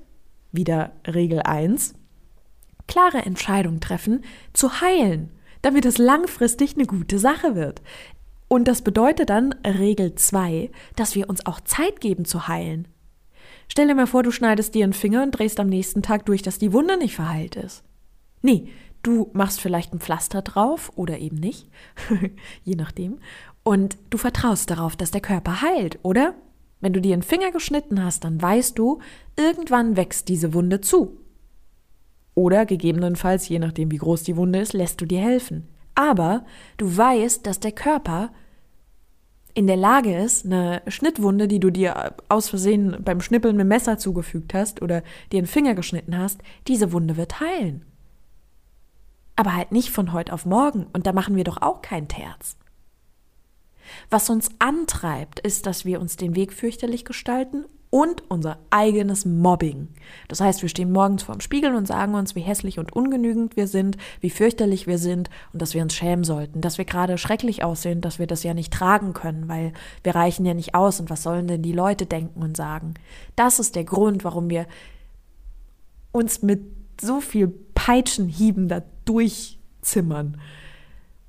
wieder 0.51 0.91
Regel 1.07 1.41
1, 1.41 1.95
klare 2.87 3.19
Entscheidung 3.19 3.79
treffen, 3.79 4.23
zu 4.53 4.81
heilen, 4.81 5.31
damit 5.61 5.85
es 5.85 5.97
langfristig 5.97 6.75
eine 6.75 6.85
gute 6.85 7.19
Sache 7.19 7.55
wird. 7.55 7.81
Und 8.53 8.67
das 8.67 8.83
bedeutet 8.83 9.31
dann 9.31 9.53
Regel 9.65 10.13
2, 10.13 10.69
dass 10.95 11.15
wir 11.15 11.27
uns 11.27 11.43
auch 11.47 11.59
Zeit 11.61 11.99
geben 11.99 12.23
zu 12.23 12.47
heilen. 12.47 12.87
Stell 13.67 13.87
dir 13.87 13.95
mal 13.95 14.05
vor, 14.05 14.21
du 14.21 14.29
schneidest 14.29 14.75
dir 14.75 14.83
einen 14.83 14.93
Finger 14.93 15.23
und 15.23 15.31
drehst 15.31 15.59
am 15.59 15.65
nächsten 15.65 16.03
Tag 16.03 16.27
durch, 16.27 16.43
dass 16.43 16.59
die 16.59 16.71
Wunde 16.71 16.95
nicht 16.95 17.15
verheilt 17.15 17.55
ist. 17.55 17.83
Nee, 18.43 18.67
du 19.01 19.31
machst 19.33 19.59
vielleicht 19.59 19.91
ein 19.91 19.99
Pflaster 19.99 20.43
drauf 20.43 20.91
oder 20.93 21.17
eben 21.17 21.37
nicht, 21.37 21.67
je 22.63 22.75
nachdem, 22.75 23.17
und 23.63 23.97
du 24.11 24.19
vertraust 24.19 24.69
darauf, 24.69 24.95
dass 24.95 25.09
der 25.09 25.21
Körper 25.21 25.63
heilt, 25.63 25.97
oder? 26.03 26.35
Wenn 26.79 26.93
du 26.93 27.01
dir 27.01 27.13
einen 27.13 27.23
Finger 27.23 27.49
geschnitten 27.49 28.05
hast, 28.05 28.23
dann 28.23 28.39
weißt 28.39 28.77
du, 28.77 28.99
irgendwann 29.35 29.97
wächst 29.97 30.29
diese 30.29 30.53
Wunde 30.53 30.79
zu. 30.79 31.17
Oder 32.35 32.67
gegebenenfalls, 32.67 33.49
je 33.49 33.57
nachdem 33.57 33.89
wie 33.89 33.97
groß 33.97 34.21
die 34.21 34.37
Wunde 34.37 34.59
ist, 34.59 34.73
lässt 34.73 35.01
du 35.01 35.07
dir 35.07 35.21
helfen. 35.21 35.69
Aber 35.95 36.45
du 36.77 36.95
weißt, 36.95 37.47
dass 37.47 37.59
der 37.59 37.71
Körper 37.71 38.31
in 39.53 39.67
der 39.67 39.77
Lage 39.77 40.17
ist, 40.17 40.45
eine 40.45 40.81
Schnittwunde, 40.87 41.47
die 41.47 41.59
du 41.59 41.69
dir 41.69 42.15
aus 42.27 42.49
Versehen 42.49 42.97
beim 43.03 43.21
Schnippeln 43.21 43.55
mit 43.55 43.67
Messer 43.67 43.97
zugefügt 43.97 44.53
hast 44.53 44.81
oder 44.81 45.03
dir 45.31 45.37
einen 45.37 45.47
Finger 45.47 45.75
geschnitten 45.75 46.17
hast, 46.17 46.41
diese 46.67 46.91
Wunde 46.91 47.17
wird 47.17 47.39
heilen. 47.39 47.85
Aber 49.35 49.55
halt 49.55 49.71
nicht 49.71 49.89
von 49.89 50.13
heute 50.13 50.33
auf 50.33 50.45
morgen 50.45 50.87
und 50.93 51.05
da 51.05 51.13
machen 51.13 51.35
wir 51.35 51.43
doch 51.43 51.61
auch 51.61 51.81
kein 51.81 52.07
Terz. 52.07 52.57
Was 54.09 54.29
uns 54.29 54.49
antreibt, 54.59 55.39
ist, 55.39 55.65
dass 55.65 55.85
wir 55.85 55.99
uns 56.01 56.15
den 56.15 56.35
Weg 56.35 56.53
fürchterlich 56.53 57.05
gestalten 57.05 57.65
und 57.93 58.23
unser 58.27 58.57
eigenes 58.71 59.23
Mobbing. 59.23 59.87
Das 60.27 60.41
heißt, 60.41 60.63
wir 60.63 60.69
stehen 60.69 60.91
morgens 60.91 61.21
vorm 61.21 61.41
Spiegel 61.41 61.75
und 61.75 61.87
sagen 61.87 62.15
uns, 62.15 62.33
wie 62.33 62.39
hässlich 62.39 62.79
und 62.79 62.91
ungenügend 62.91 63.55
wir 63.55 63.67
sind, 63.67 63.97
wie 64.19 64.31
fürchterlich 64.31 64.87
wir 64.87 64.97
sind 64.97 65.29
und 65.53 65.61
dass 65.61 65.75
wir 65.75 65.83
uns 65.83 65.93
schämen 65.93 66.23
sollten, 66.23 66.59
dass 66.59 66.79
wir 66.79 66.85
gerade 66.85 67.19
schrecklich 67.19 67.63
aussehen, 67.63 68.01
dass 68.01 68.17
wir 68.17 68.25
das 68.25 68.41
ja 68.41 68.55
nicht 68.55 68.73
tragen 68.73 69.13
können, 69.13 69.47
weil 69.47 69.73
wir 70.01 70.15
reichen 70.15 70.43
ja 70.43 70.55
nicht 70.55 70.73
aus 70.73 70.99
und 70.99 71.11
was 71.11 71.21
sollen 71.21 71.47
denn 71.47 71.61
die 71.61 71.71
Leute 71.71 72.07
denken 72.07 72.41
und 72.41 72.57
sagen. 72.57 72.95
Das 73.35 73.59
ist 73.59 73.75
der 73.75 73.83
Grund, 73.83 74.23
warum 74.23 74.49
wir 74.49 74.65
uns 76.11 76.41
mit 76.41 76.63
so 76.99 77.21
viel 77.21 77.47
Peitschenhieben 77.75 78.69
da 78.69 78.81
durchzimmern. 79.05 80.37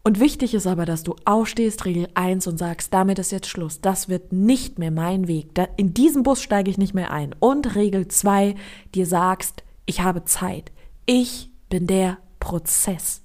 Und 0.06 0.20
wichtig 0.20 0.52
ist 0.52 0.66
aber, 0.66 0.84
dass 0.84 1.02
du 1.02 1.16
aufstehst, 1.24 1.86
Regel 1.86 2.08
1 2.12 2.46
und 2.46 2.58
sagst, 2.58 2.92
damit 2.92 3.18
ist 3.18 3.32
jetzt 3.32 3.48
Schluss. 3.48 3.80
Das 3.80 4.10
wird 4.10 4.34
nicht 4.34 4.78
mehr 4.78 4.90
mein 4.90 5.28
Weg. 5.28 5.52
in 5.78 5.94
diesen 5.94 6.22
Bus 6.22 6.42
steige 6.42 6.70
ich 6.70 6.76
nicht 6.76 6.92
mehr 6.92 7.10
ein. 7.10 7.34
Und 7.40 7.74
Regel 7.74 8.06
2, 8.06 8.54
dir 8.94 9.06
sagst, 9.06 9.64
ich 9.86 10.02
habe 10.02 10.24
Zeit. 10.24 10.72
Ich 11.06 11.50
bin 11.70 11.86
der 11.86 12.18
Prozess. 12.38 13.22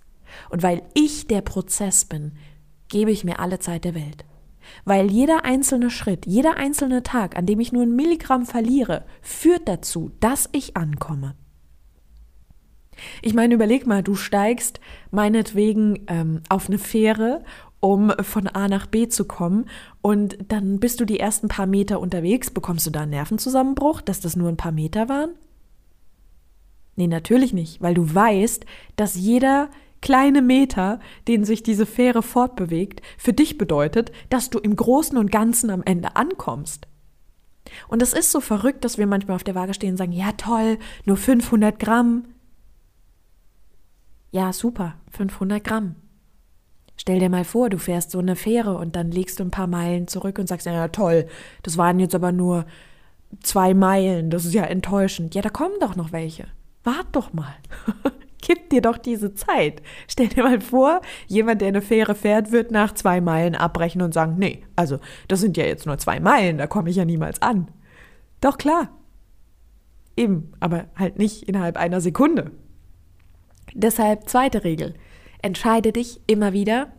Und 0.50 0.64
weil 0.64 0.84
ich 0.94 1.28
der 1.28 1.42
Prozess 1.42 2.06
bin, 2.06 2.32
gebe 2.88 3.12
ich 3.12 3.26
mir 3.26 3.40
alle 3.40 3.60
Zeit 3.60 3.84
der 3.84 3.94
Welt. 3.94 4.24
Weil 4.86 5.12
jeder 5.12 5.44
einzelne 5.44 5.90
Schritt, 5.90 6.26
jeder 6.26 6.56
einzelne 6.56 7.04
Tag, 7.04 7.36
an 7.36 7.46
dem 7.46 7.60
ich 7.60 7.74
nur 7.74 7.84
ein 7.84 7.96
Milligramm 7.96 8.46
verliere, 8.46 9.04
führt 9.22 9.68
dazu, 9.68 10.12
dass 10.22 10.48
ich 10.54 10.78
ankomme. 10.78 11.36
Ich 13.22 13.34
meine, 13.34 13.54
überleg 13.54 13.88
mal, 13.88 14.04
du 14.04 14.16
steigst 14.16 14.80
meinetwegen 15.12 16.06
ähm, 16.08 16.42
auf 16.50 16.68
eine 16.68 16.80
Fähre, 16.80 17.44
um 17.80 18.12
von 18.22 18.48
A 18.48 18.68
nach 18.68 18.88
B 18.88 19.08
zu 19.08 19.26
kommen 19.26 19.66
und 20.02 20.38
dann 20.50 20.80
bist 20.80 21.00
du 21.00 21.06
die 21.06 21.20
ersten 21.20 21.48
paar 21.48 21.66
Meter 21.66 22.00
unterwegs. 22.00 22.52
Bekommst 22.52 22.86
du 22.86 22.90
da 22.90 23.02
einen 23.02 23.12
Nervenzusammenbruch, 23.12 24.02
dass 24.02 24.20
das 24.20 24.36
nur 24.36 24.50
ein 24.50 24.58
paar 24.58 24.74
Meter 24.74 25.08
waren? 25.08 25.32
Nee, 26.96 27.08
natürlich 27.08 27.54
nicht, 27.54 27.82
weil 27.82 27.94
du 27.94 28.14
weißt, 28.14 28.66
dass 28.98 29.16
jeder 29.16 29.70
kleine 30.02 30.42
Meter, 30.42 31.00
den 31.28 31.46
sich 31.46 31.64
diese 31.64 31.86
Fähre 31.86 32.22
fortbewegt, 32.22 33.02
für 33.18 33.34
dich 33.34 33.58
bedeutet, 33.58 34.12
dass 34.30 34.50
du 34.50 34.60
im 34.60 34.76
Großen 34.76 35.18
und 35.18 35.32
Ganzen 35.32 35.70
am 35.70 35.84
Ende 35.84 36.16
ankommst. 36.16 36.88
Und 37.88 38.02
es 38.02 38.14
ist 38.14 38.32
so 38.32 38.42
verrückt, 38.42 38.84
dass 38.84 38.98
wir 38.98 39.08
manchmal 39.08 39.36
auf 39.36 39.44
der 39.44 39.56
Waage 39.56 39.74
stehen 39.74 39.92
und 39.92 39.98
sagen, 39.98 40.12
ja 40.12 40.32
toll, 40.34 40.78
nur 41.06 41.18
500 41.18 41.80
Gramm. 41.80 42.26
Ja, 44.32 44.54
super, 44.54 44.96
500 45.12 45.64
Gramm. 45.64 45.96
Stell 46.96 47.20
dir 47.20 47.30
mal 47.30 47.46
vor, 47.46 47.70
du 47.70 47.78
fährst 47.78 48.12
so 48.12 48.20
eine 48.20 48.36
Fähre 48.36 48.76
und 48.78 48.96
dann 48.96 49.10
legst 49.10 49.40
du 49.40 49.44
ein 49.44 49.52
paar 49.52 49.68
Meilen 49.68 50.08
zurück 50.08 50.38
und 50.38 50.48
sagst, 50.48 50.66
ja 50.66 50.88
toll, 50.90 51.28
das 51.64 51.78
waren 51.78 52.00
jetzt 52.00 52.14
aber 52.14 52.32
nur 52.32 52.66
zwei 53.42 53.74
Meilen, 53.74 54.30
das 54.30 54.46
ist 54.46 54.54
ja 54.54 54.64
enttäuschend. 54.64 55.34
Ja, 55.34 55.42
da 55.42 55.50
kommen 55.50 55.76
doch 55.80 55.96
noch 55.96 56.12
welche. 56.12 56.48
Wart 56.84 57.08
doch 57.14 57.34
mal. 57.34 57.56
Gib 58.42 58.70
dir 58.70 58.82
doch 58.82 58.98
diese 58.98 59.34
Zeit. 59.34 59.82
Stell 60.08 60.28
dir 60.28 60.44
mal 60.44 60.62
vor, 60.62 61.02
jemand, 61.28 61.62
der 61.62 61.70
eine 61.70 61.82
Fähre 61.82 62.16
fährt, 62.16 62.52
wird 62.52 62.72
nach 62.72 62.94
zwei 62.94 63.22
Meilen 63.22 63.56
abbrechen 63.56 64.02
und 64.02 64.14
sagen, 64.14 64.36
nee, 64.38 64.64
also 64.76 65.00
das 65.28 65.40
sind 65.40 65.58
ja 65.58 65.66
jetzt 65.66 65.86
nur 65.86 65.98
zwei 65.98 66.20
Meilen, 66.20 66.58
da 66.58 66.68
komme 66.68 66.90
ich 66.90 66.96
ja 66.96 67.06
niemals 67.06 67.42
an. 67.42 67.70
Doch 68.42 68.58
klar. 68.58 68.90
Eben, 70.16 70.52
aber 70.60 70.86
halt 70.96 71.18
nicht 71.18 71.44
innerhalb 71.44 71.78
einer 71.78 72.02
Sekunde. 72.02 72.52
Deshalb 73.74 74.30
zweite 74.30 74.64
Regel. 74.64 74.96
Entscheide 75.42 75.92
dich 75.92 76.20
immer 76.28 76.54
wieder 76.54 76.92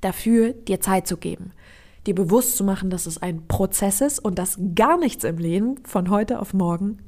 dafür, 0.00 0.52
dir 0.52 0.80
Zeit 0.80 1.06
zu 1.06 1.16
geben. 1.16 1.52
Dir 2.06 2.14
bewusst 2.14 2.56
zu 2.56 2.64
machen, 2.64 2.90
dass 2.90 3.06
es 3.06 3.20
ein 3.20 3.46
Prozess 3.46 4.00
ist 4.00 4.18
und 4.18 4.38
dass 4.38 4.58
gar 4.74 4.98
nichts 4.98 5.24
im 5.24 5.38
Leben 5.38 5.76
von 5.84 6.10
heute 6.10 6.40
auf 6.40 6.54
morgen 6.54 6.98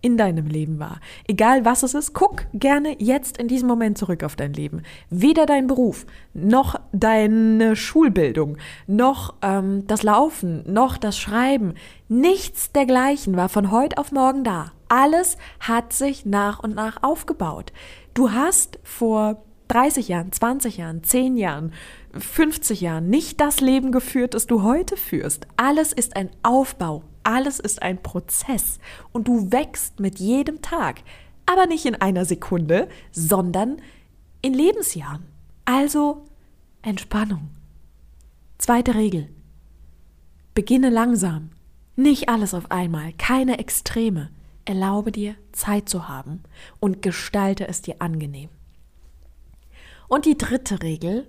in 0.00 0.16
deinem 0.16 0.46
Leben 0.46 0.78
war. 0.78 1.00
Egal 1.26 1.64
was 1.64 1.82
es 1.82 1.94
ist, 1.94 2.12
guck 2.12 2.46
gerne 2.54 2.96
jetzt 2.98 3.38
in 3.38 3.48
diesem 3.48 3.68
Moment 3.68 3.98
zurück 3.98 4.22
auf 4.22 4.36
dein 4.36 4.52
Leben. 4.52 4.82
Weder 5.10 5.46
dein 5.46 5.66
Beruf, 5.66 6.06
noch 6.34 6.76
deine 6.92 7.76
Schulbildung, 7.76 8.58
noch 8.86 9.34
ähm, 9.42 9.86
das 9.86 10.02
Laufen, 10.02 10.62
noch 10.72 10.96
das 10.96 11.18
Schreiben, 11.18 11.74
nichts 12.08 12.72
dergleichen 12.72 13.36
war 13.36 13.48
von 13.48 13.70
heute 13.70 13.98
auf 13.98 14.12
morgen 14.12 14.44
da. 14.44 14.72
Alles 14.88 15.36
hat 15.60 15.92
sich 15.92 16.24
nach 16.24 16.60
und 16.60 16.74
nach 16.74 17.02
aufgebaut. 17.02 17.72
Du 18.14 18.32
hast 18.32 18.78
vor 18.82 19.42
30 19.68 20.08
Jahren, 20.08 20.32
20 20.32 20.78
Jahren, 20.78 21.04
10 21.04 21.36
Jahren, 21.36 21.72
50 22.18 22.80
Jahren 22.80 23.08
nicht 23.08 23.40
das 23.40 23.60
Leben 23.60 23.92
geführt, 23.92 24.34
das 24.34 24.46
du 24.46 24.62
heute 24.62 24.96
führst. 24.96 25.46
Alles 25.56 25.92
ist 25.92 26.16
ein 26.16 26.30
Aufbau, 26.42 27.02
alles 27.22 27.58
ist 27.60 27.82
ein 27.82 28.02
Prozess 28.02 28.78
und 29.12 29.28
du 29.28 29.52
wächst 29.52 30.00
mit 30.00 30.18
jedem 30.18 30.62
Tag, 30.62 31.02
aber 31.46 31.66
nicht 31.66 31.86
in 31.86 31.94
einer 31.94 32.24
Sekunde, 32.24 32.88
sondern 33.10 33.80
in 34.42 34.54
Lebensjahren. 34.54 35.26
Also 35.64 36.24
Entspannung. 36.82 37.50
Zweite 38.58 38.94
Regel. 38.94 39.28
Beginne 40.54 40.90
langsam. 40.90 41.50
Nicht 41.96 42.28
alles 42.28 42.54
auf 42.54 42.70
einmal, 42.70 43.12
keine 43.14 43.58
Extreme. 43.58 44.30
Erlaube 44.64 45.12
dir, 45.12 45.34
Zeit 45.52 45.88
zu 45.88 46.08
haben 46.08 46.42
und 46.78 47.02
gestalte 47.02 47.66
es 47.66 47.82
dir 47.82 47.96
angenehm. 48.00 48.50
Und 50.08 50.26
die 50.26 50.36
dritte 50.36 50.82
Regel, 50.82 51.26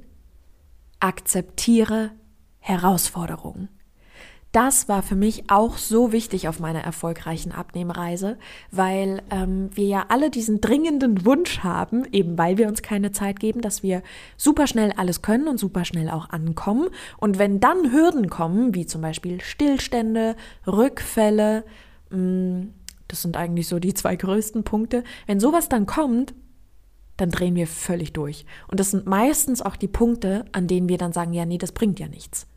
akzeptiere 0.99 2.11
Herausforderungen. 2.59 3.69
Das 4.51 4.89
war 4.89 5.03
für 5.03 5.15
mich 5.15 5.51
auch 5.51 5.77
so 5.77 6.11
wichtig 6.11 6.47
auf 6.47 6.59
meiner 6.59 6.79
erfolgreichen 6.79 7.51
Abnehmreise, 7.51 8.37
weil 8.71 9.21
ähm, 9.29 9.69
wir 9.75 9.85
ja 9.85 10.05
alle 10.09 10.31
diesen 10.31 10.59
dringenden 10.59 11.23
Wunsch 11.23 11.59
haben, 11.59 12.03
eben 12.11 12.35
weil 12.35 12.57
wir 12.57 12.67
uns 12.67 12.81
keine 12.81 13.11
Zeit 13.11 13.39
geben, 13.39 13.61
dass 13.61 13.83
wir 13.83 14.01
super 14.37 14.65
schnell 14.65 14.91
alles 14.93 15.21
können 15.21 15.47
und 15.47 15.59
super 15.59 15.85
schnell 15.85 16.09
auch 16.09 16.31
ankommen. 16.31 16.89
Und 17.17 17.37
wenn 17.37 17.59
dann 17.59 17.91
Hürden 17.91 18.27
kommen, 18.31 18.73
wie 18.73 18.87
zum 18.87 19.01
Beispiel 19.01 19.39
Stillstände, 19.39 20.35
Rückfälle, 20.65 21.63
mh, 22.09 22.17
mm, 22.17 22.73
das 23.07 23.21
sind 23.21 23.37
eigentlich 23.37 23.67
so 23.67 23.79
die 23.79 23.93
zwei 23.93 24.15
größten 24.15 24.63
Punkte, 24.63 25.03
wenn 25.27 25.39
sowas 25.39 25.69
dann 25.69 25.85
kommt, 25.85 26.33
dann 27.17 27.29
drehen 27.29 27.55
wir 27.55 27.67
völlig 27.67 28.13
durch. 28.13 28.45
Und 28.67 28.79
das 28.79 28.91
sind 28.91 29.05
meistens 29.05 29.61
auch 29.61 29.75
die 29.75 29.87
Punkte, 29.87 30.45
an 30.53 30.67
denen 30.67 30.89
wir 30.89 30.97
dann 30.97 31.13
sagen, 31.13 31.33
ja, 31.33 31.45
nee, 31.45 31.57
das 31.57 31.71
bringt 31.71 31.99
ja 31.99 32.07
nichts. 32.07 32.47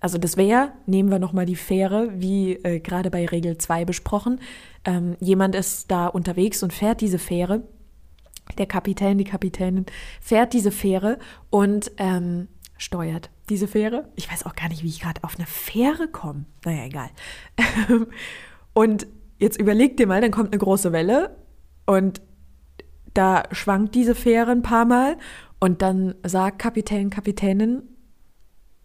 Also 0.00 0.16
das 0.16 0.36
wäre, 0.36 0.72
nehmen 0.86 1.10
wir 1.10 1.18
nochmal 1.18 1.46
die 1.46 1.56
Fähre, 1.56 2.10
wie 2.14 2.54
äh, 2.54 2.80
gerade 2.80 3.10
bei 3.10 3.26
Regel 3.26 3.58
2 3.58 3.84
besprochen. 3.84 4.40
Ähm, 4.84 5.16
jemand 5.20 5.54
ist 5.54 5.90
da 5.90 6.06
unterwegs 6.06 6.62
und 6.62 6.72
fährt 6.72 7.02
diese 7.02 7.18
Fähre. 7.18 7.62
Der 8.58 8.66
Kapitän, 8.66 9.18
die 9.18 9.24
Kapitänin 9.24 9.86
fährt 10.20 10.54
diese 10.54 10.70
Fähre 10.72 11.18
und 11.50 11.92
ähm, 11.98 12.48
steuert 12.78 13.30
diese 13.50 13.68
Fähre. 13.68 14.08
Ich 14.16 14.30
weiß 14.30 14.46
auch 14.46 14.54
gar 14.54 14.68
nicht, 14.68 14.82
wie 14.82 14.88
ich 14.88 15.00
gerade 15.00 15.22
auf 15.22 15.36
eine 15.36 15.46
Fähre 15.46 16.08
komme. 16.08 16.46
Naja, 16.64 16.84
egal. 16.84 17.10
und 18.72 19.06
jetzt 19.38 19.60
überleg 19.60 19.98
dir 19.98 20.06
mal, 20.06 20.20
dann 20.20 20.30
kommt 20.30 20.52
eine 20.52 20.58
große 20.58 20.92
Welle 20.92 21.36
und 21.86 22.22
da 23.12 23.42
schwankt 23.52 23.94
diese 23.94 24.14
Fähre 24.14 24.52
ein 24.52 24.62
paar 24.62 24.86
Mal 24.86 25.18
und 25.58 25.82
dann 25.82 26.14
sagt 26.22 26.58
Kapitän, 26.58 27.10
Kapitänin, 27.10 27.82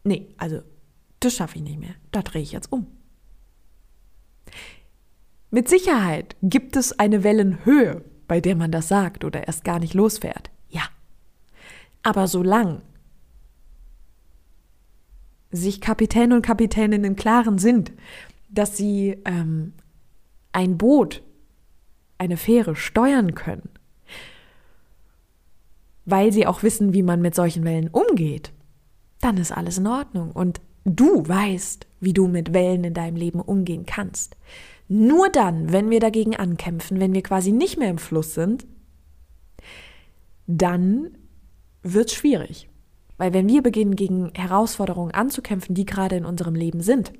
nee, 0.04 0.28
also 0.38 0.62
das 1.26 1.36
schaffe 1.36 1.58
ich 1.58 1.64
nicht 1.64 1.80
mehr. 1.80 1.96
Da 2.12 2.22
drehe 2.22 2.42
ich 2.42 2.52
jetzt 2.52 2.72
um. 2.72 2.88
Mit 5.50 5.70
Sicherheit 5.70 6.36
gibt 6.42 6.76
es 6.76 7.00
eine 7.00 7.24
Wellenhöhe, 7.24 8.04
bei 8.28 8.42
der 8.42 8.56
man 8.56 8.72
das 8.72 8.88
sagt 8.88 9.24
oder 9.24 9.48
erst 9.48 9.64
gar 9.64 9.80
nicht 9.80 9.94
losfährt. 9.94 10.50
Ja. 10.70 10.84
Aber 12.04 12.28
solange 12.28 12.82
sich 15.52 15.82
Kapitän 15.82 16.34
und 16.34 16.42
Kapitäninnen 16.42 17.06
im 17.06 17.16
Klaren 17.16 17.58
sind, 17.58 17.94
dass 18.50 18.78
sie 18.78 19.18
ähm, 19.26 19.74
ein 20.52 20.78
Boot, 20.78 21.24
eine 22.18 22.38
Fähre 22.38 22.76
steuern 22.76 23.36
können, 23.36 23.70
weil 26.06 26.32
sie 26.32 26.46
auch 26.46 26.64
wissen, 26.64 26.94
wie 26.94 27.04
man 27.04 27.22
mit 27.22 27.36
solchen 27.36 27.64
Wellen 27.64 27.90
umgeht, 27.90 28.52
dann 29.22 29.38
ist 29.38 29.52
alles 29.52 29.78
in 29.78 29.88
Ordnung. 29.88 30.32
Und 30.32 30.62
du 30.86 31.28
weißt, 31.28 31.88
wie 32.00 32.14
du 32.14 32.28
mit 32.28 32.54
Wellen 32.54 32.84
in 32.84 32.94
deinem 32.94 33.18
Leben 33.18 33.42
umgehen 33.42 33.86
kannst. 33.86 34.38
Nur 34.88 35.30
dann, 35.30 35.72
wenn 35.72 35.90
wir 35.90 36.00
dagegen 36.00 36.36
ankämpfen, 36.36 37.00
wenn 37.00 37.14
wir 37.14 37.24
quasi 37.24 37.52
nicht 37.52 37.78
mehr 37.78 37.90
im 37.90 37.98
Fluss 37.98 38.36
sind, 38.36 38.66
dann 40.48 41.18
wird 41.82 42.10
es 42.10 42.16
schwierig. 42.16 42.70
Weil 43.18 43.34
wenn 43.34 43.48
wir 43.48 43.64
beginnen, 43.64 43.96
gegen 43.96 44.32
Herausforderungen 44.36 45.14
anzukämpfen, 45.14 45.74
die 45.74 45.86
gerade 45.86 46.18
in 46.18 46.26
unserem 46.26 46.54
Leben 46.54 46.82
sind, 46.82 47.14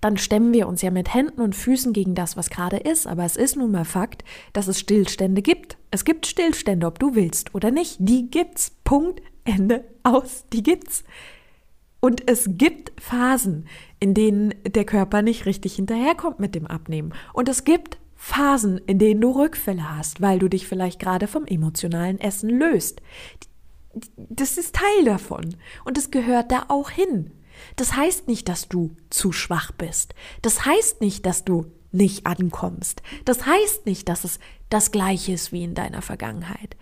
dann 0.00 0.16
stemmen 0.16 0.54
wir 0.54 0.66
uns 0.68 0.82
ja 0.82 0.90
mit 0.90 1.12
Händen 1.12 1.42
und 1.42 1.54
Füßen 1.54 1.92
gegen 1.92 2.14
das, 2.14 2.36
was 2.36 2.50
gerade 2.50 2.78
ist. 2.78 3.06
Aber 3.06 3.24
es 3.24 3.36
ist 3.36 3.56
nun 3.56 3.70
mal 3.70 3.84
Fakt, 3.84 4.24
dass 4.52 4.68
es 4.68 4.80
Stillstände 4.80 5.42
gibt. 5.42 5.76
Es 5.90 6.04
gibt 6.04 6.26
Stillstände, 6.26 6.86
ob 6.86 6.98
du 6.98 7.14
willst 7.14 7.54
oder 7.54 7.70
nicht. 7.70 7.96
Die 7.98 8.30
gibt's. 8.30 8.72
Punkt, 8.84 9.20
Ende, 9.44 9.84
aus. 10.02 10.44
Die 10.52 10.62
gibt's. 10.62 11.04
Und 12.06 12.30
es 12.30 12.50
gibt 12.52 12.92
Phasen, 13.02 13.66
in 13.98 14.14
denen 14.14 14.54
der 14.64 14.84
Körper 14.84 15.22
nicht 15.22 15.44
richtig 15.44 15.74
hinterherkommt 15.74 16.38
mit 16.38 16.54
dem 16.54 16.68
Abnehmen. 16.68 17.12
Und 17.32 17.48
es 17.48 17.64
gibt 17.64 17.98
Phasen, 18.14 18.78
in 18.86 19.00
denen 19.00 19.20
du 19.20 19.32
Rückfälle 19.32 19.96
hast, 19.96 20.20
weil 20.20 20.38
du 20.38 20.46
dich 20.46 20.68
vielleicht 20.68 21.00
gerade 21.00 21.26
vom 21.26 21.46
emotionalen 21.46 22.20
Essen 22.20 22.48
löst. 22.48 23.02
Das 24.16 24.56
ist 24.56 24.76
Teil 24.76 25.04
davon. 25.04 25.56
Und 25.84 25.98
es 25.98 26.12
gehört 26.12 26.52
da 26.52 26.66
auch 26.68 26.90
hin. 26.90 27.32
Das 27.74 27.96
heißt 27.96 28.28
nicht, 28.28 28.48
dass 28.48 28.68
du 28.68 28.92
zu 29.10 29.32
schwach 29.32 29.72
bist. 29.72 30.14
Das 30.42 30.64
heißt 30.64 31.00
nicht, 31.00 31.26
dass 31.26 31.44
du 31.44 31.72
nicht 31.90 32.24
ankommst. 32.24 33.02
Das 33.24 33.46
heißt 33.46 33.84
nicht, 33.84 34.08
dass 34.08 34.22
es 34.22 34.38
das 34.70 34.92
gleiche 34.92 35.32
ist 35.32 35.50
wie 35.50 35.64
in 35.64 35.74
deiner 35.74 36.02
Vergangenheit. 36.02 36.76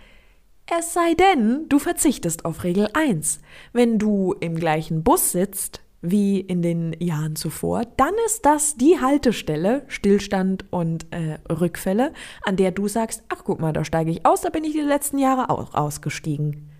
Es 0.67 0.95
sei 0.95 1.15
denn, 1.15 1.67
du 1.69 1.79
verzichtest 1.79 2.47
auf 2.47 2.65
Regel 2.65 2.89
1. 2.95 3.41
Wenn 3.75 3.99
du 3.99 4.35
im 4.41 4.57
gleichen 4.57 5.03
Bus 5.03 5.33
sitzt 5.33 5.83
wie 6.01 6.41
in 6.41 6.63
den 6.63 6.97
Jahren 7.01 7.37
zuvor, 7.37 7.83
dann 7.99 8.15
ist 8.27 8.47
das 8.47 8.77
die 8.77 8.99
Haltestelle, 8.99 9.85
Stillstand 9.89 10.65
und 10.73 11.07
äh, 11.13 11.39
Rückfälle, 11.53 12.15
an 12.45 12.57
der 12.57 12.71
du 12.71 12.89
sagst, 12.89 13.25
ach 13.29 13.43
guck 13.45 13.61
mal, 13.61 13.75
da 13.75 13.85
steige 13.85 14.11
ich 14.11 14.25
aus, 14.25 14.41
da 14.41 14.49
bin 14.49 14.65
ich 14.65 14.73
die 14.73 14.81
letzten 14.81 15.19
Jahre 15.19 15.51
auch 15.51 15.75
ausgestiegen. 15.75 16.71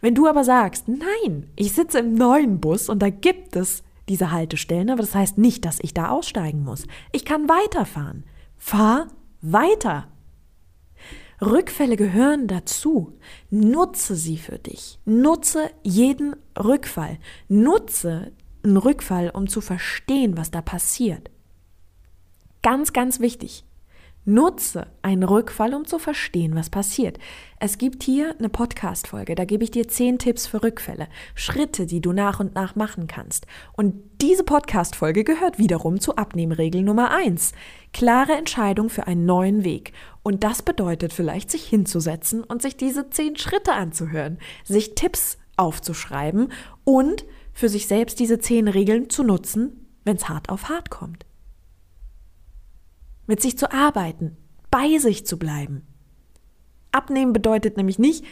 Wenn 0.00 0.14
du 0.14 0.26
aber 0.26 0.42
sagst, 0.42 0.88
nein, 0.88 1.50
ich 1.54 1.74
sitze 1.74 1.98
im 1.98 2.14
neuen 2.14 2.60
Bus 2.60 2.88
und 2.88 3.00
da 3.00 3.10
gibt 3.10 3.56
es 3.56 3.82
diese 4.08 4.30
Haltestellen, 4.30 4.88
aber 4.88 5.02
das 5.02 5.14
heißt 5.14 5.36
nicht, 5.36 5.66
dass 5.66 5.80
ich 5.80 5.92
da 5.92 6.08
aussteigen 6.08 6.64
muss. 6.64 6.86
Ich 7.12 7.26
kann 7.26 7.46
weiterfahren. 7.48 8.24
Fahr 8.56 9.08
weiter. 9.42 10.08
Rückfälle 11.46 11.96
gehören 11.96 12.48
dazu. 12.48 13.18
Nutze 13.50 14.16
sie 14.16 14.36
für 14.36 14.58
dich. 14.58 14.98
Nutze 15.04 15.70
jeden 15.82 16.36
Rückfall. 16.58 17.18
Nutze 17.48 18.32
einen 18.62 18.76
Rückfall, 18.76 19.30
um 19.30 19.46
zu 19.46 19.60
verstehen, 19.60 20.36
was 20.36 20.50
da 20.50 20.60
passiert. 20.60 21.30
Ganz, 22.62 22.92
ganz 22.92 23.20
wichtig. 23.20 23.64
Nutze 24.28 24.88
einen 25.02 25.22
Rückfall, 25.22 25.72
um 25.72 25.84
zu 25.84 26.00
verstehen, 26.00 26.56
was 26.56 26.68
passiert. 26.68 27.16
Es 27.60 27.78
gibt 27.78 28.02
hier 28.02 28.34
eine 28.36 28.48
Podcast-Folge, 28.48 29.36
da 29.36 29.44
gebe 29.44 29.62
ich 29.62 29.70
dir 29.70 29.86
zehn 29.86 30.18
Tipps 30.18 30.48
für 30.48 30.64
Rückfälle, 30.64 31.06
Schritte, 31.36 31.86
die 31.86 32.00
du 32.00 32.12
nach 32.12 32.40
und 32.40 32.56
nach 32.56 32.74
machen 32.74 33.06
kannst. 33.06 33.46
Und 33.74 33.94
diese 34.20 34.42
Podcast-Folge 34.42 35.22
gehört 35.22 35.60
wiederum 35.60 36.00
zu 36.00 36.16
Abnehmregel 36.16 36.82
Nummer 36.82 37.12
eins: 37.12 37.52
Klare 37.92 38.32
Entscheidung 38.32 38.88
für 38.88 39.06
einen 39.06 39.26
neuen 39.26 39.62
Weg. 39.62 39.92
Und 40.26 40.42
das 40.42 40.62
bedeutet 40.62 41.12
vielleicht, 41.12 41.50
sich 41.52 41.64
hinzusetzen 41.64 42.42
und 42.42 42.60
sich 42.60 42.76
diese 42.76 43.10
zehn 43.10 43.36
Schritte 43.36 43.74
anzuhören, 43.74 44.38
sich 44.64 44.96
Tipps 44.96 45.38
aufzuschreiben 45.56 46.52
und 46.82 47.24
für 47.52 47.68
sich 47.68 47.86
selbst 47.86 48.18
diese 48.18 48.40
zehn 48.40 48.66
Regeln 48.66 49.08
zu 49.08 49.22
nutzen, 49.22 49.86
wenn 50.04 50.16
es 50.16 50.28
hart 50.28 50.48
auf 50.48 50.68
hart 50.68 50.90
kommt 50.90 51.26
mit 53.26 53.42
sich 53.42 53.58
zu 53.58 53.72
arbeiten, 53.72 54.36
bei 54.70 54.98
sich 54.98 55.26
zu 55.26 55.38
bleiben. 55.38 55.86
Abnehmen 56.92 57.32
bedeutet 57.32 57.76
nämlich 57.76 57.98
nicht 57.98 58.24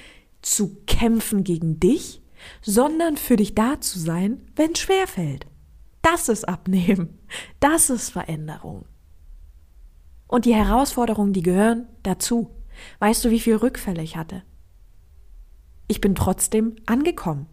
zu 0.42 0.76
kämpfen 0.86 1.44
gegen 1.44 1.80
dich, 1.80 2.22
sondern 2.62 3.16
für 3.16 3.36
dich 3.36 3.54
da 3.54 3.80
zu 3.80 3.98
sein, 3.98 4.42
wenn 4.56 4.72
es 4.72 4.80
schwer 4.80 5.06
fällt. 5.06 5.46
Das 6.02 6.28
ist 6.28 6.46
Abnehmen. 6.46 7.18
Das 7.60 7.90
ist 7.90 8.10
Veränderung. 8.10 8.84
Und 10.34 10.46
die 10.46 10.54
Herausforderungen, 10.56 11.32
die 11.32 11.42
gehören 11.42 11.86
dazu. 12.02 12.50
Weißt 12.98 13.24
du, 13.24 13.30
wie 13.30 13.38
viel 13.38 13.54
Rückfälle 13.54 14.02
ich 14.02 14.16
hatte? 14.16 14.42
Ich 15.86 16.00
bin 16.00 16.16
trotzdem 16.16 16.74
angekommen. 16.86 17.46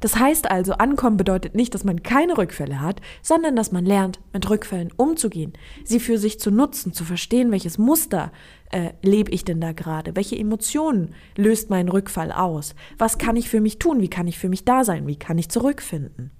Das 0.00 0.16
heißt 0.16 0.50
also, 0.50 0.72
ankommen 0.72 1.16
bedeutet 1.16 1.54
nicht, 1.54 1.76
dass 1.76 1.84
man 1.84 2.02
keine 2.02 2.36
Rückfälle 2.36 2.80
hat, 2.80 3.00
sondern 3.22 3.54
dass 3.54 3.70
man 3.70 3.86
lernt, 3.86 4.18
mit 4.32 4.50
Rückfällen 4.50 4.90
umzugehen, 4.96 5.52
sie 5.84 6.00
für 6.00 6.18
sich 6.18 6.40
zu 6.40 6.50
nutzen, 6.50 6.92
zu 6.92 7.04
verstehen, 7.04 7.52
welches 7.52 7.78
Muster 7.78 8.32
äh, 8.72 8.94
lebe 9.02 9.30
ich 9.30 9.44
denn 9.44 9.60
da 9.60 9.70
gerade, 9.70 10.16
welche 10.16 10.36
Emotionen 10.36 11.14
löst 11.36 11.70
mein 11.70 11.88
Rückfall 11.88 12.32
aus, 12.32 12.74
was 12.98 13.16
kann 13.16 13.36
ich 13.36 13.48
für 13.48 13.60
mich 13.60 13.78
tun, 13.78 14.00
wie 14.00 14.10
kann 14.10 14.26
ich 14.26 14.40
für 14.40 14.48
mich 14.48 14.64
da 14.64 14.82
sein, 14.82 15.06
wie 15.06 15.20
kann 15.20 15.38
ich 15.38 15.50
zurückfinden. 15.50 16.32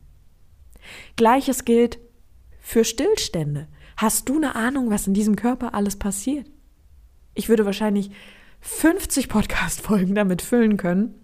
Gleiches 1.15 1.65
gilt 1.65 2.01
für 2.59 2.83
Stillstände. 2.83 3.69
Hast 3.97 4.29
du 4.29 4.37
eine 4.37 4.55
Ahnung, 4.55 4.91
was 4.91 5.07
in 5.07 5.15
diesem 5.15 5.37
Körper 5.37 5.75
alles 5.75 5.97
passiert? 5.97 6.51
Ich 7.35 7.49
würde 7.49 7.67
wahrscheinlich 7.67 8.11
50 8.61 9.29
Podcast-Folgen 9.29 10.15
damit 10.15 10.43
füllen 10.43 10.77
können 10.77 11.15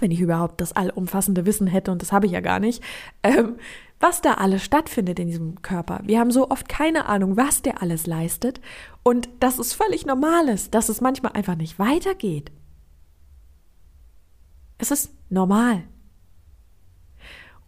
wenn 0.00 0.10
ich 0.10 0.20
überhaupt 0.20 0.60
das 0.60 0.72
allumfassende 0.72 1.46
Wissen 1.46 1.66
hätte, 1.66 1.90
und 1.90 2.02
das 2.02 2.12
habe 2.12 2.26
ich 2.26 2.32
ja 2.32 2.40
gar 2.40 2.60
nicht, 2.60 2.82
ähm, 3.22 3.56
was 3.98 4.22
da 4.22 4.34
alles 4.34 4.64
stattfindet 4.64 5.18
in 5.18 5.26
diesem 5.26 5.62
Körper. 5.62 6.00
Wir 6.04 6.20
haben 6.20 6.30
so 6.30 6.50
oft 6.50 6.68
keine 6.68 7.06
Ahnung, 7.06 7.36
was 7.36 7.62
der 7.62 7.82
alles 7.82 8.06
leistet 8.06 8.60
und 9.02 9.28
dass 9.40 9.58
es 9.58 9.74
völlig 9.74 10.06
normal 10.06 10.48
ist, 10.48 10.74
dass 10.74 10.88
es 10.88 11.00
manchmal 11.00 11.32
einfach 11.32 11.56
nicht 11.56 11.78
weitergeht. 11.78 12.50
Es 14.78 14.90
ist 14.90 15.12
normal. 15.28 15.82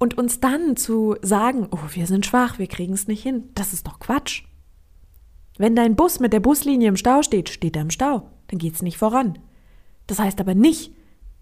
Und 0.03 0.19
uns 0.19 0.41
dann 0.41 0.75
zu 0.75 1.15
sagen, 1.23 1.69
oh, 1.71 1.79
wir 1.93 2.09
sind 2.09 2.27
schwach, 2.27 2.59
wir 2.59 2.67
kriegen 2.67 2.93
es 2.93 3.07
nicht 3.07 3.23
hin, 3.23 3.51
das 3.55 3.73
ist 3.73 3.87
doch 3.87 4.01
Quatsch. 4.01 4.43
Wenn 5.59 5.77
dein 5.77 5.95
Bus 5.95 6.19
mit 6.19 6.33
der 6.33 6.41
Buslinie 6.41 6.89
im 6.89 6.97
Stau 6.97 7.23
steht, 7.23 7.51
steht 7.51 7.77
er 7.77 7.83
im 7.83 7.91
Stau, 7.91 8.29
dann 8.49 8.59
geht 8.59 8.75
es 8.75 8.83
nicht 8.83 8.99
voran. 8.99 9.39
Das 10.09 10.19
heißt 10.19 10.41
aber 10.41 10.57
nicht, 10.57 10.93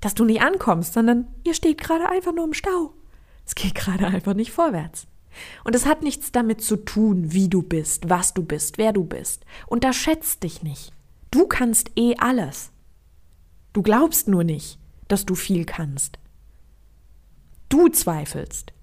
dass 0.02 0.12
du 0.12 0.26
nicht 0.26 0.42
ankommst, 0.42 0.92
sondern 0.92 1.28
ihr 1.42 1.54
steht 1.54 1.80
gerade 1.80 2.10
einfach 2.10 2.34
nur 2.34 2.44
im 2.44 2.52
Stau. 2.52 2.92
Es 3.46 3.54
geht 3.54 3.74
gerade 3.74 4.06
einfach 4.08 4.34
nicht 4.34 4.52
vorwärts. 4.52 5.06
Und 5.64 5.74
es 5.74 5.86
hat 5.86 6.02
nichts 6.02 6.30
damit 6.30 6.60
zu 6.60 6.76
tun, 6.76 7.32
wie 7.32 7.48
du 7.48 7.62
bist, 7.62 8.10
was 8.10 8.34
du 8.34 8.42
bist, 8.42 8.76
wer 8.76 8.92
du 8.92 9.04
bist. 9.04 9.46
Unterschätzt 9.68 10.42
dich 10.42 10.62
nicht. 10.62 10.92
Du 11.30 11.46
kannst 11.46 11.92
eh 11.96 12.14
alles. 12.18 12.72
Du 13.72 13.80
glaubst 13.80 14.28
nur 14.28 14.44
nicht, 14.44 14.78
dass 15.08 15.24
du 15.24 15.34
viel 15.34 15.64
kannst. 15.64 16.18
Du 17.70 17.88
zweifelst. 17.88 18.74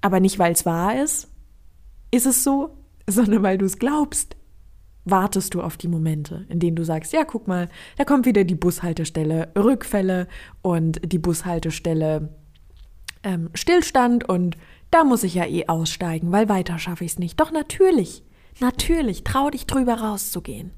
Aber 0.00 0.18
nicht, 0.18 0.40
weil 0.40 0.52
es 0.52 0.66
wahr 0.66 1.00
ist, 1.00 1.28
ist 2.10 2.26
es 2.26 2.42
so, 2.42 2.76
sondern 3.08 3.44
weil 3.44 3.58
du 3.58 3.64
es 3.64 3.78
glaubst 3.78 4.36
wartest 5.04 5.54
du 5.54 5.62
auf 5.62 5.76
die 5.76 5.88
Momente, 5.88 6.46
in 6.48 6.58
denen 6.58 6.76
du 6.76 6.84
sagst, 6.84 7.12
ja, 7.12 7.24
guck 7.24 7.46
mal, 7.46 7.68
da 7.96 8.04
kommt 8.04 8.26
wieder 8.26 8.44
die 8.44 8.54
Bushaltestelle 8.54 9.52
Rückfälle 9.56 10.28
und 10.62 11.00
die 11.04 11.18
Bushaltestelle 11.18 12.30
ähm, 13.22 13.50
Stillstand 13.54 14.28
und 14.28 14.56
da 14.90 15.04
muss 15.04 15.24
ich 15.24 15.34
ja 15.34 15.46
eh 15.46 15.66
aussteigen, 15.66 16.32
weil 16.32 16.48
weiter 16.48 16.78
schaffe 16.78 17.04
ich 17.04 17.12
es 17.12 17.18
nicht. 17.18 17.40
Doch 17.40 17.52
natürlich, 17.52 18.22
natürlich, 18.60 19.24
trau 19.24 19.50
dich 19.50 19.66
drüber 19.66 19.94
rauszugehen. 19.94 20.72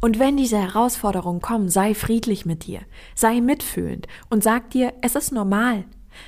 Und 0.00 0.18
wenn 0.18 0.36
diese 0.36 0.58
Herausforderungen 0.58 1.42
kommen, 1.42 1.68
sei 1.68 1.94
friedlich 1.94 2.46
mit 2.46 2.66
dir, 2.66 2.80
sei 3.14 3.40
mitfühlend 3.40 4.06
und 4.30 4.42
sag 4.42 4.70
dir, 4.70 4.94
es 5.02 5.14
ist 5.14 5.30
normal. 5.30 5.84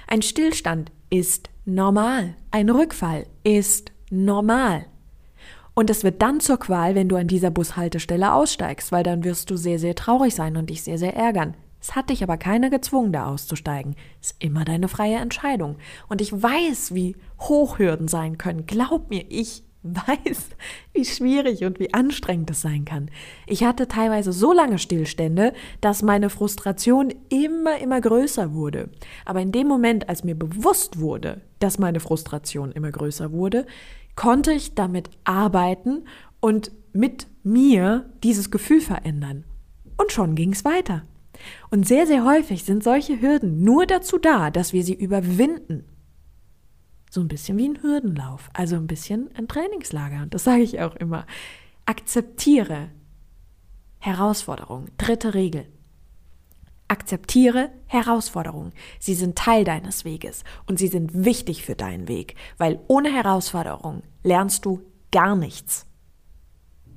Ein 0.07 0.22
Stillstand 0.22 0.92
ist 1.11 1.50
normal. 1.64 2.35
Ein 2.50 2.70
Rückfall 2.70 3.26
ist 3.44 3.92
normal. 4.11 4.87
Und 5.74 5.88
es 5.88 6.05
wird 6.05 6.20
dann 6.20 6.40
zur 6.40 6.59
Qual, 6.59 6.94
wenn 6.94 7.09
du 7.09 7.16
an 7.16 7.28
dieser 7.28 7.50
Bushaltestelle 7.50 8.35
aussteigst, 8.35 8.92
weil 8.92 9.02
dann 9.02 9.24
wirst 9.24 9.50
du 9.50 9.57
sehr, 9.57 9.78
sehr 9.78 9.94
traurig 9.94 10.35
sein 10.35 10.57
und 10.57 10.68
dich 10.68 10.83
sehr, 10.83 10.98
sehr 10.98 11.16
ärgern. 11.16 11.55
Es 11.81 11.96
hat 11.96 12.11
dich 12.11 12.22
aber 12.22 12.37
keiner 12.37 12.70
gezwungen, 12.70 13.12
da 13.12 13.26
auszusteigen. 13.26 13.96
Ist 14.20 14.37
immer 14.38 14.64
deine 14.64 14.87
freie 14.88 15.16
Entscheidung. 15.16 15.76
Und 16.09 16.20
ich 16.20 16.33
weiß, 16.33 16.94
wie 16.94 17.16
hoch 17.40 17.78
Hürden 17.78 18.07
sein 18.07 18.38
können. 18.38 18.66
Glaub 18.66 19.11
mir, 19.11 19.24
ich 19.28 19.64
weiß, 20.07 20.51
wie 20.92 21.05
schwierig 21.05 21.64
und 21.64 21.81
wie 21.81 21.92
anstrengend 21.92 22.51
es 22.51 22.61
sein 22.61 22.85
kann. 22.85 23.11
Ich 23.47 23.64
hatte 23.64 23.88
teilweise 23.88 24.33
so 24.33 24.53
lange 24.53 24.79
Stillstände, 24.79 25.53
dass 25.81 26.03
meine 26.03 26.31
Frustration 26.31 27.12
immer, 27.29 27.79
immer 27.79 28.01
größer 28.01 28.55
wurde. 28.55 28.90
Aber 29.25 29.40
in 29.40 29.53
dem 29.53 29.66
Moment, 29.66 30.09
als 30.09 30.25
mir 30.25 30.37
bewusst 30.37 31.01
wurde, 31.01 31.40
dass 31.59 31.79
meine 31.79 32.01
Frustration 32.01 32.73
immer 32.73 32.90
größer 32.90 33.33
wurde, 33.33 33.66
konnte 34.14 34.53
ich 34.53 34.75
damit 34.75 35.11
arbeiten 35.25 36.05
und 36.40 36.71
mit 36.92 37.27
mir 37.42 38.11
dieses 38.23 38.51
Gefühl 38.51 38.81
verändern. 38.81 39.45
Und 39.97 40.12
schon 40.12 40.35
ging 40.35 40.53
es 40.53 40.64
weiter. 40.64 41.03
Und 41.71 41.88
sehr, 41.88 42.07
sehr 42.07 42.25
häufig 42.25 42.64
sind 42.64 42.85
solche 42.85 43.21
Hürden 43.21 43.64
nur 43.64 43.87
dazu 43.87 44.18
da, 44.18 44.51
dass 44.51 44.73
wir 44.73 44.85
sie 44.85 44.95
überwinden. 44.95 45.85
So 47.12 47.20
ein 47.20 47.29
bisschen 47.29 47.59
wie 47.59 47.68
ein 47.68 47.83
Hürdenlauf, 47.83 48.48
also 48.55 48.77
ein 48.77 48.87
bisschen 48.87 49.29
ein 49.37 49.46
Trainingslager. 49.46 50.22
Und 50.22 50.33
das 50.33 50.44
sage 50.44 50.62
ich 50.62 50.81
auch 50.81 50.96
immer. 50.96 51.27
Akzeptiere 51.85 52.88
Herausforderungen. 53.98 54.90
Dritte 54.96 55.35
Regel. 55.35 55.66
Akzeptiere 56.88 57.70
Herausforderungen. 57.85 58.72
Sie 58.98 59.12
sind 59.12 59.37
Teil 59.37 59.64
deines 59.64 60.07
Weges 60.07 60.42
und 60.64 60.79
sie 60.79 60.88
sind 60.88 61.27
wichtig 61.27 61.66
für 61.66 61.75
deinen 61.75 62.09
Weg, 62.09 62.35
weil 62.57 62.81
ohne 62.88 63.12
Herausforderungen 63.12 64.05
lernst 64.22 64.64
du 64.64 64.81
gar 65.11 65.37
nichts. 65.37 65.85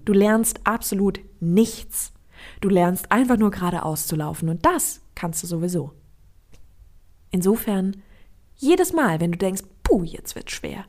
Du 0.06 0.14
lernst 0.14 0.62
absolut 0.64 1.20
nichts. 1.42 2.14
Du 2.62 2.70
lernst 2.70 3.12
einfach 3.12 3.36
nur 3.36 3.52
geradeaus 3.52 4.08
zu 4.08 4.16
laufen 4.16 4.48
und 4.48 4.66
das 4.66 5.02
kannst 5.14 5.44
du 5.44 5.48
sowieso. 5.48 5.92
Insofern, 7.32 8.02
jedes 8.56 8.94
Mal, 8.94 9.20
wenn 9.20 9.34
du 9.34 9.38
denkst, 9.38 9.64
puh, 9.86 10.04
jetzt 10.04 10.36
wird 10.36 10.52
schwer, 10.52 10.84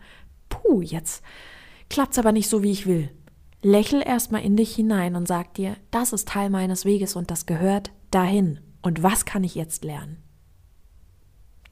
puh, 0.48 0.80
jetzt 0.80 1.22
klappt's 1.88 2.18
aber 2.18 2.32
nicht 2.32 2.48
so, 2.48 2.64
wie 2.64 2.72
ich 2.72 2.86
will, 2.86 3.10
lächel 3.62 4.02
erstmal 4.04 4.42
in 4.42 4.56
dich 4.56 4.74
hinein 4.74 5.14
und 5.14 5.28
sag 5.28 5.54
dir, 5.54 5.76
das 5.92 6.12
ist 6.12 6.26
Teil 6.26 6.50
meines 6.50 6.84
Weges 6.84 7.14
und 7.14 7.30
das 7.30 7.46
gehört 7.46 7.92
dahin. 8.10 8.58
Und 8.82 9.02
was 9.02 9.24
kann 9.24 9.44
ich 9.44 9.54
jetzt 9.54 9.84
lernen? 9.84 10.22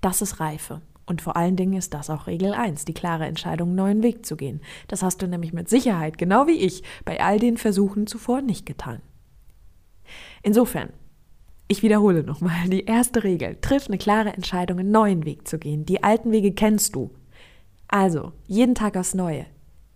Das 0.00 0.22
ist 0.22 0.40
Reife. 0.40 0.82
Und 1.06 1.22
vor 1.22 1.36
allen 1.36 1.56
Dingen 1.56 1.74
ist 1.74 1.94
das 1.94 2.10
auch 2.10 2.26
Regel 2.26 2.54
1, 2.54 2.86
die 2.86 2.94
klare 2.94 3.26
Entscheidung, 3.26 3.68
einen 3.68 3.76
neuen 3.76 4.02
Weg 4.02 4.24
zu 4.24 4.36
gehen. 4.36 4.60
Das 4.88 5.02
hast 5.02 5.20
du 5.20 5.28
nämlich 5.28 5.52
mit 5.52 5.68
Sicherheit, 5.68 6.18
genau 6.18 6.46
wie 6.46 6.58
ich, 6.58 6.82
bei 7.04 7.22
all 7.22 7.38
den 7.38 7.58
Versuchen 7.58 8.06
zuvor 8.06 8.40
nicht 8.40 8.64
getan. 8.64 9.02
Insofern, 10.42 10.90
ich 11.68 11.82
wiederhole 11.82 12.22
nochmal, 12.22 12.68
die 12.68 12.84
erste 12.84 13.24
Regel, 13.24 13.56
triff 13.60 13.88
eine 13.88 13.98
klare 13.98 14.32
Entscheidung, 14.32 14.78
einen 14.78 14.90
neuen 14.90 15.24
Weg 15.24 15.48
zu 15.48 15.58
gehen. 15.58 15.86
Die 15.86 16.02
alten 16.02 16.30
Wege 16.30 16.52
kennst 16.52 16.94
du. 16.94 17.10
Also, 17.88 18.32
jeden 18.46 18.74
Tag 18.74 18.96
aufs 18.96 19.14
Neue. 19.14 19.46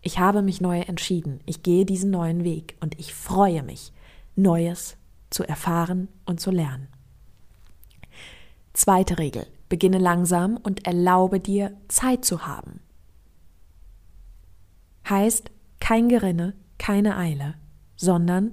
Ich 0.00 0.18
habe 0.18 0.42
mich 0.42 0.61
neu 0.61 0.81
entschieden. 0.81 1.40
Ich 1.44 1.62
gehe 1.62 1.85
diesen 1.85 2.11
neuen 2.11 2.44
Weg 2.44 2.76
und 2.81 2.98
ich 2.98 3.14
freue 3.14 3.62
mich, 3.62 3.92
Neues 4.37 4.96
zu 5.31 5.44
erfahren 5.44 6.09
und 6.24 6.40
zu 6.40 6.50
lernen. 6.50 6.88
Zweite 8.72 9.18
Regel. 9.18 9.46
Beginne 9.68 9.98
langsam 9.98 10.57
und 10.57 10.87
erlaube 10.87 11.40
dir 11.40 11.76
Zeit 11.88 12.24
zu 12.24 12.46
haben. 12.46 12.81
Heißt 15.09 15.50
kein 15.81 16.09
Gerinne, 16.09 16.54
keine 16.78 17.16
Eile, 17.16 17.54
sondern 17.96 18.52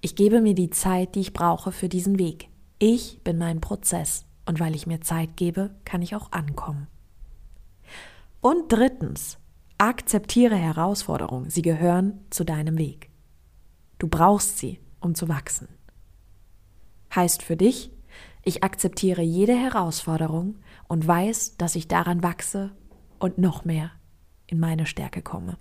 ich 0.00 0.16
gebe 0.16 0.40
mir 0.40 0.54
die 0.54 0.70
Zeit, 0.70 1.14
die 1.14 1.20
ich 1.20 1.32
brauche 1.32 1.72
für 1.72 1.88
diesen 1.88 2.18
Weg. 2.18 2.48
Ich 2.78 3.22
bin 3.24 3.38
mein 3.38 3.60
Prozess 3.60 4.26
und 4.44 4.60
weil 4.60 4.74
ich 4.74 4.86
mir 4.86 5.00
Zeit 5.00 5.36
gebe, 5.36 5.74
kann 5.84 6.02
ich 6.02 6.14
auch 6.14 6.32
ankommen. 6.32 6.86
Und 8.40 8.70
drittens, 8.70 9.38
akzeptiere 9.78 10.56
Herausforderungen, 10.56 11.50
sie 11.50 11.62
gehören 11.62 12.20
zu 12.30 12.44
deinem 12.44 12.78
Weg. 12.78 13.10
Du 13.98 14.08
brauchst 14.08 14.58
sie, 14.58 14.78
um 15.00 15.14
zu 15.14 15.28
wachsen. 15.28 15.68
Heißt 17.14 17.42
für 17.42 17.56
dich, 17.56 17.90
ich 18.42 18.62
akzeptiere 18.62 19.22
jede 19.22 19.56
Herausforderung 19.56 20.56
und 20.86 21.06
weiß, 21.06 21.56
dass 21.56 21.74
ich 21.74 21.88
daran 21.88 22.22
wachse 22.22 22.70
und 23.18 23.38
noch 23.38 23.64
mehr 23.64 23.90
in 24.46 24.60
meine 24.60 24.86
Stärke 24.86 25.22
komme. 25.22 25.58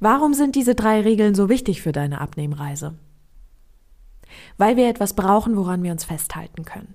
Warum 0.00 0.32
sind 0.32 0.56
diese 0.56 0.74
drei 0.74 1.02
Regeln 1.02 1.34
so 1.34 1.50
wichtig 1.50 1.82
für 1.82 1.92
deine 1.92 2.22
Abnehmreise? 2.22 2.94
Weil 4.56 4.76
wir 4.76 4.88
etwas 4.88 5.14
brauchen, 5.14 5.56
woran 5.56 5.82
wir 5.82 5.92
uns 5.92 6.04
festhalten 6.04 6.64
können. 6.64 6.94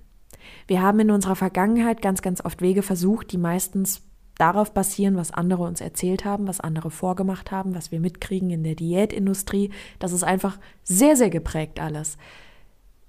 Wir 0.66 0.82
haben 0.82 0.98
in 0.98 1.12
unserer 1.12 1.36
Vergangenheit 1.36 2.02
ganz, 2.02 2.20
ganz 2.20 2.44
oft 2.44 2.60
Wege 2.62 2.82
versucht, 2.82 3.30
die 3.30 3.38
meistens 3.38 4.02
darauf 4.38 4.72
basieren, 4.72 5.16
was 5.16 5.32
andere 5.32 5.62
uns 5.62 5.80
erzählt 5.80 6.24
haben, 6.24 6.48
was 6.48 6.60
andere 6.60 6.90
vorgemacht 6.90 7.52
haben, 7.52 7.74
was 7.74 7.92
wir 7.92 8.00
mitkriegen 8.00 8.50
in 8.50 8.64
der 8.64 8.74
Diätindustrie. 8.74 9.70
Das 9.98 10.12
ist 10.12 10.24
einfach 10.24 10.58
sehr, 10.82 11.16
sehr 11.16 11.30
geprägt 11.30 11.80
alles. 11.80 12.18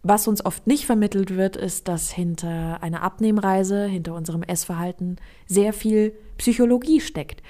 Was 0.04 0.28
uns 0.28 0.46
oft 0.46 0.68
nicht 0.68 0.86
vermittelt 0.86 1.36
wird, 1.36 1.58
ist, 1.58 1.88
dass 1.88 2.12
hinter 2.12 2.82
einer 2.82 3.02
Abnehmreise, 3.02 3.88
hinter 3.88 4.14
unserem 4.14 4.44
Essverhalten 4.44 5.18
sehr 5.48 5.74
viel 5.74 6.14
Psychologie 6.38 7.02
steckt. 7.02 7.42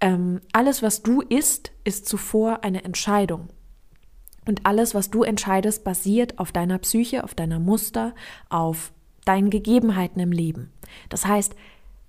Ähm, 0.00 0.40
alles, 0.52 0.82
was 0.82 1.02
du 1.02 1.22
isst, 1.22 1.72
ist 1.84 2.08
zuvor 2.08 2.64
eine 2.64 2.84
Entscheidung. 2.84 3.48
Und 4.46 4.64
alles, 4.64 4.94
was 4.94 5.10
du 5.10 5.24
entscheidest, 5.24 5.84
basiert 5.84 6.38
auf 6.38 6.52
deiner 6.52 6.78
Psyche, 6.78 7.24
auf 7.24 7.34
deiner 7.34 7.58
Muster, 7.58 8.14
auf 8.48 8.92
deinen 9.24 9.50
Gegebenheiten 9.50 10.20
im 10.20 10.32
Leben. 10.32 10.72
Das 11.10 11.26
heißt, 11.26 11.54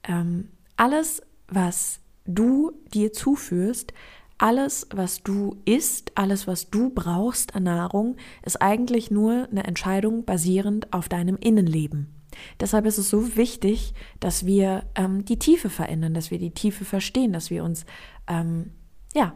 ähm, 0.04 0.50
alles, 0.78 1.22
was 1.50 2.00
du 2.26 2.72
dir 2.94 3.12
zuführst, 3.12 3.94
alles, 4.38 4.88
was 4.92 5.22
du 5.22 5.58
isst, 5.66 6.14
alles, 6.16 6.48
was 6.48 6.70
du 6.70 6.92
brauchst 6.92 7.56
an 7.56 7.64
Nahrung, 7.64 8.16
ist 8.46 8.62
eigentlich 8.62 9.12
nur 9.12 9.50
eine 9.52 9.66
Entscheidung 9.66 10.24
basierend 10.24 10.94
auf 10.94 11.10
deinem 11.10 11.36
Innenleben. 11.36 12.19
Deshalb 12.60 12.86
ist 12.86 12.98
es 12.98 13.10
so 13.10 13.36
wichtig, 13.36 13.94
dass 14.20 14.46
wir 14.46 14.86
ähm, 14.96 15.26
die 15.26 15.40
Tiefe 15.40 15.70
verändern, 15.70 16.14
dass 16.14 16.32
wir 16.32 16.40
die 16.40 16.52
Tiefe 16.52 16.86
verstehen, 16.86 17.34
dass 17.34 17.50
wir 17.50 17.64
uns 17.64 17.86
ähm, 18.28 18.72
ja 19.14 19.34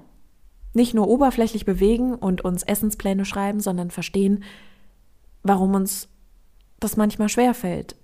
nicht 0.73 0.93
nur 0.93 1.07
oberflächlich 1.07 1.65
bewegen 1.65 2.15
und 2.15 2.43
uns 2.43 2.63
Essenspläne 2.63 3.25
schreiben, 3.25 3.59
sondern 3.59 3.91
verstehen, 3.91 4.43
warum 5.43 5.75
uns 5.75 6.09
das 6.79 6.97
manchmal 6.97 7.29
schwerfällt, 7.29 7.95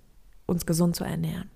uns 0.46 0.66
gesund 0.66 0.96
zu 0.96 1.04
ernähren. 1.04 1.50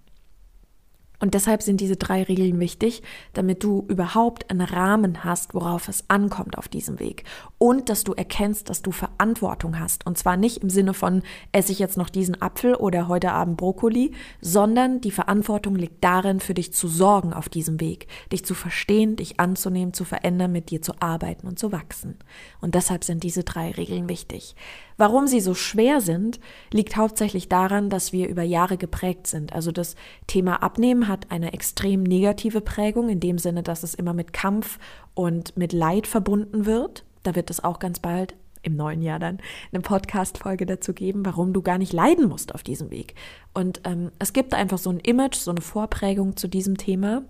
Und 1.24 1.36
deshalb 1.36 1.64
sind 1.64 1.80
diese 1.80 1.96
drei 1.96 2.22
Regeln 2.24 2.60
wichtig, 2.60 3.02
damit 3.32 3.64
du 3.64 3.86
überhaupt 3.88 4.52
einen 4.52 4.60
Rahmen 4.60 5.24
hast, 5.24 5.54
worauf 5.54 5.88
es 5.88 6.04
ankommt 6.10 6.58
auf 6.58 6.68
diesem 6.68 7.00
Weg. 7.00 7.24
Und 7.58 7.88
dass 7.88 8.04
du 8.04 8.12
erkennst, 8.12 8.70
dass 8.70 8.82
du 8.82 8.92
Verantwortung 8.92 9.80
hast. 9.80 10.06
Und 10.06 10.18
zwar 10.18 10.36
nicht 10.36 10.58
im 10.58 10.70
Sinne 10.70 10.94
von, 10.94 11.24
esse 11.54 11.72
ich 11.72 11.80
jetzt 11.80 11.96
noch 11.96 12.10
diesen 12.10 12.42
Apfel 12.42 12.76
oder 12.76 13.08
heute 13.08 13.32
Abend 13.32 13.56
Brokkoli, 13.56 14.12
sondern 14.42 15.00
die 15.00 15.12
Verantwortung 15.12 15.78
liegt 15.78 16.04
darin, 16.04 16.42
für 16.42 16.54
dich 16.54 16.74
zu 16.74 16.90
sorgen 16.90 17.32
auf 17.32 17.48
diesem 17.48 17.80
Weg, 17.80 18.08
dich 18.34 18.44
zu 18.44 18.54
verstehen, 18.54 19.16
dich 19.16 19.40
anzunehmen, 19.40 19.94
zu 19.94 20.04
verändern, 20.04 20.52
mit 20.52 20.72
dir 20.72 20.82
zu 20.82 20.92
arbeiten 21.00 21.48
und 21.48 21.58
zu 21.58 21.72
wachsen. 21.72 22.18
Und 22.60 22.76
deshalb 22.76 23.06
sind 23.06 23.24
diese 23.24 23.46
drei 23.46 23.72
Regeln 23.72 24.10
wichtig. 24.10 24.56
Warum 24.98 25.28
sie 25.28 25.40
so 25.40 25.54
schwer 25.54 26.02
sind, 26.02 26.40
liegt 26.72 26.96
hauptsächlich 26.96 27.50
daran, 27.50 27.90
dass 27.90 28.14
wir 28.14 28.28
über 28.28 28.44
Jahre 28.44 28.78
geprägt 28.78 29.28
sind. 29.28 29.54
Also 29.54 29.72
das 29.72 29.96
Thema 30.28 30.62
Abnehmen 30.64 31.08
hat 31.08 31.32
eine 31.32 31.54
extrem 31.54 32.04
negative 32.04 32.62
Prägung 32.62 33.10
in 33.10 33.20
dem 33.20 33.38
Sinne, 33.38 33.64
dass 33.64 33.84
es 33.84 33.94
immer 33.94 34.14
mit 34.14 34.34
Kampf 34.34 34.80
und 35.14 35.56
mit 35.58 35.74
Leid 35.74 36.08
verbunden 36.08 36.66
wird. 36.66 37.06
Da 37.24 37.36
wird 37.36 37.50
es 37.50 37.64
auch 37.64 37.80
ganz 37.80 38.00
bald 38.00 38.36
im 38.64 38.76
neuen 38.76 39.02
Jahr 39.02 39.20
dann 39.20 39.40
eine 39.72 39.82
Podcast-Folge 39.82 40.66
dazu 40.66 40.94
geben, 40.94 41.26
warum 41.26 41.54
du 41.54 41.62
gar 41.62 41.78
nicht 41.78 41.94
leiden 41.94 42.28
musst 42.28 42.56
auf 42.56 42.64
diesem 42.64 42.90
Weg. 42.92 43.14
Und 43.54 43.82
ähm, 43.84 44.12
es 44.20 44.34
gibt 44.34 44.54
einfach 44.54 44.78
so 44.78 44.90
ein 44.90 45.00
Image, 45.00 45.36
so 45.36 45.52
eine 45.52 45.62
Vorprägung 45.62 46.38
zu 46.38 46.48
diesem 46.48 46.78
Thema, 46.78 47.24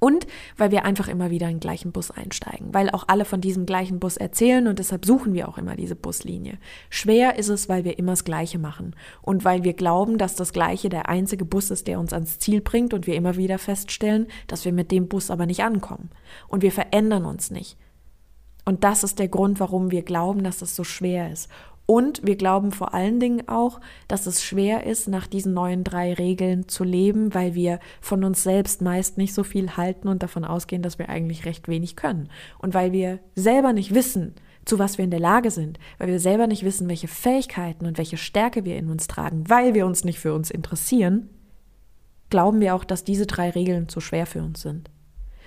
und 0.00 0.26
weil 0.56 0.70
wir 0.70 0.84
einfach 0.84 1.08
immer 1.08 1.30
wieder 1.30 1.46
in 1.48 1.54
den 1.54 1.60
gleichen 1.60 1.92
Bus 1.92 2.10
einsteigen, 2.10 2.72
weil 2.72 2.90
auch 2.90 3.04
alle 3.08 3.24
von 3.24 3.40
diesem 3.40 3.66
gleichen 3.66 3.98
Bus 3.98 4.16
erzählen 4.16 4.66
und 4.66 4.78
deshalb 4.78 5.04
suchen 5.04 5.34
wir 5.34 5.48
auch 5.48 5.58
immer 5.58 5.76
diese 5.76 5.96
Buslinie. 5.96 6.58
Schwer 6.90 7.38
ist 7.38 7.48
es, 7.48 7.68
weil 7.68 7.84
wir 7.84 7.98
immer 7.98 8.12
das 8.12 8.24
Gleiche 8.24 8.58
machen 8.58 8.94
und 9.22 9.44
weil 9.44 9.64
wir 9.64 9.74
glauben, 9.74 10.18
dass 10.18 10.34
das 10.34 10.52
Gleiche 10.52 10.88
der 10.88 11.08
einzige 11.08 11.44
Bus 11.44 11.70
ist, 11.70 11.86
der 11.86 12.00
uns 12.00 12.12
ans 12.12 12.38
Ziel 12.38 12.60
bringt 12.60 12.94
und 12.94 13.06
wir 13.06 13.14
immer 13.14 13.36
wieder 13.36 13.58
feststellen, 13.58 14.26
dass 14.46 14.64
wir 14.64 14.72
mit 14.72 14.90
dem 14.90 15.08
Bus 15.08 15.30
aber 15.30 15.46
nicht 15.46 15.62
ankommen. 15.62 16.10
Und 16.48 16.62
wir 16.62 16.72
verändern 16.72 17.24
uns 17.24 17.50
nicht. 17.50 17.76
Und 18.64 18.82
das 18.82 19.04
ist 19.04 19.18
der 19.20 19.28
Grund, 19.28 19.60
warum 19.60 19.92
wir 19.92 20.02
glauben, 20.02 20.42
dass 20.42 20.60
es 20.60 20.74
so 20.74 20.82
schwer 20.82 21.32
ist. 21.32 21.48
Und 21.86 22.26
wir 22.26 22.34
glauben 22.34 22.72
vor 22.72 22.94
allen 22.94 23.20
Dingen 23.20 23.48
auch, 23.48 23.80
dass 24.08 24.26
es 24.26 24.42
schwer 24.42 24.84
ist, 24.84 25.06
nach 25.06 25.28
diesen 25.28 25.54
neuen 25.54 25.84
drei 25.84 26.12
Regeln 26.14 26.68
zu 26.68 26.82
leben, 26.82 27.32
weil 27.32 27.54
wir 27.54 27.78
von 28.00 28.24
uns 28.24 28.42
selbst 28.42 28.82
meist 28.82 29.18
nicht 29.18 29.32
so 29.32 29.44
viel 29.44 29.76
halten 29.76 30.08
und 30.08 30.24
davon 30.24 30.44
ausgehen, 30.44 30.82
dass 30.82 30.98
wir 30.98 31.08
eigentlich 31.08 31.46
recht 31.46 31.68
wenig 31.68 31.94
können. 31.94 32.28
Und 32.58 32.74
weil 32.74 32.90
wir 32.90 33.20
selber 33.36 33.72
nicht 33.72 33.94
wissen, 33.94 34.34
zu 34.64 34.80
was 34.80 34.98
wir 34.98 35.04
in 35.04 35.12
der 35.12 35.20
Lage 35.20 35.52
sind, 35.52 35.78
weil 35.98 36.08
wir 36.08 36.18
selber 36.18 36.48
nicht 36.48 36.64
wissen, 36.64 36.88
welche 36.88 37.06
Fähigkeiten 37.06 37.86
und 37.86 37.98
welche 37.98 38.16
Stärke 38.16 38.64
wir 38.64 38.76
in 38.76 38.90
uns 38.90 39.06
tragen, 39.06 39.48
weil 39.48 39.74
wir 39.74 39.86
uns 39.86 40.02
nicht 40.02 40.18
für 40.18 40.34
uns 40.34 40.50
interessieren, 40.50 41.30
glauben 42.30 42.58
wir 42.58 42.74
auch, 42.74 42.82
dass 42.82 43.04
diese 43.04 43.26
drei 43.26 43.50
Regeln 43.50 43.88
zu 43.88 44.00
schwer 44.00 44.26
für 44.26 44.42
uns 44.42 44.60
sind 44.60 44.90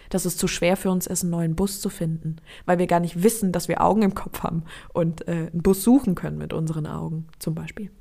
dass 0.10 0.26
es 0.26 0.38
zu 0.38 0.48
schwer 0.48 0.76
für 0.76 0.91
uns 0.91 1.08
ist, 1.08 1.24
einen 1.24 1.32
neuen 1.32 1.56
Bus 1.56 1.82
zu 1.82 1.89
finden, 1.89 2.38
weil 2.65 2.80
wir 2.80 2.88
gar 2.88 3.00
nicht 3.00 3.24
wissen, 3.24 3.52
dass 3.52 3.67
wir 3.67 3.82
Augen 3.82 4.02
im 4.02 4.15
Kopf 4.15 4.43
haben 4.43 4.63
und 4.93 5.28
äh, 5.28 5.50
einen 5.52 5.62
Bus 5.62 5.84
suchen 5.84 6.15
können 6.15 6.38
mit 6.38 6.54
unseren 6.54 6.88
Augen 6.88 7.28
zum 7.39 7.56
Beispiel. 7.56 7.91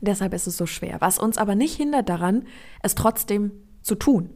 Deshalb 0.00 0.34
ist 0.34 0.48
es 0.48 0.56
so 0.56 0.66
schwer, 0.66 0.96
was 1.00 1.18
uns 1.18 1.38
aber 1.38 1.54
nicht 1.54 1.76
hindert 1.76 2.08
daran, 2.08 2.44
es 2.82 2.94
trotzdem 2.94 3.52
zu 3.82 3.94
tun. 3.94 4.30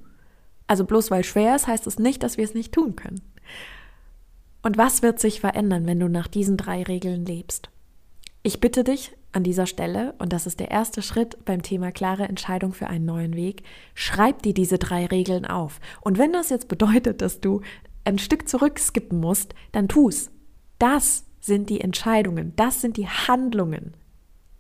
Also 0.69 0.85
bloß 0.85 1.11
weil 1.11 1.25
schwer 1.25 1.57
ist, 1.57 1.67
heißt 1.67 1.87
es 1.87 1.99
nicht, 1.99 2.23
dass 2.23 2.37
wir 2.37 2.45
es 2.45 2.55
nicht 2.55 2.73
tun 2.73 2.97
können. 2.97 3.21
Und 4.63 4.79
was 4.79 5.03
wird 5.03 5.21
sich 5.21 5.41
verändern, 5.41 5.87
wenn 5.87 6.01
du 6.01 6.09
nach 6.09 6.29
diesen 6.29 6.57
drei 6.57 6.83
Regeln 6.83 7.25
lebst? 7.25 7.71
Ich 8.43 8.61
bitte 8.61 8.85
dich, 8.85 9.13
an 9.37 9.45
dieser 9.45 9.67
Stelle, 9.67 10.15
und 10.19 10.33
das 10.33 10.47
ist 10.47 10.61
der 10.61 10.71
erste 10.71 11.03
Schritt 11.03 11.45
beim 11.45 11.63
Thema 11.63 11.93
klare 11.93 12.25
Entscheidung 12.25 12.73
für 12.73 12.89
einen 12.89 13.05
neuen 13.05 13.37
Weg, 13.37 13.63
schreib 13.95 14.43
dir 14.43 14.55
diese 14.55 14.79
drei 14.79 15.05
Regeln 15.07 15.45
auf. 15.45 15.79
Und 16.01 16.17
wenn 16.17 16.33
das 16.33 16.49
jetzt 16.49 16.69
bedeutet, 16.69 17.21
dass 17.21 17.41
du 17.43 17.61
ein 18.05 18.19
Stück 18.19 18.49
zurückskippen 18.49 19.21
musst, 19.21 19.55
dann 19.73 19.89
tu's. 19.89 20.31
Das 20.79 21.27
sind 21.39 21.69
die 21.69 21.83
Entscheidungen, 21.83 22.55
das 22.57 22.81
sind 22.81 22.97
die 22.97 23.09
Handlungen, 23.09 23.95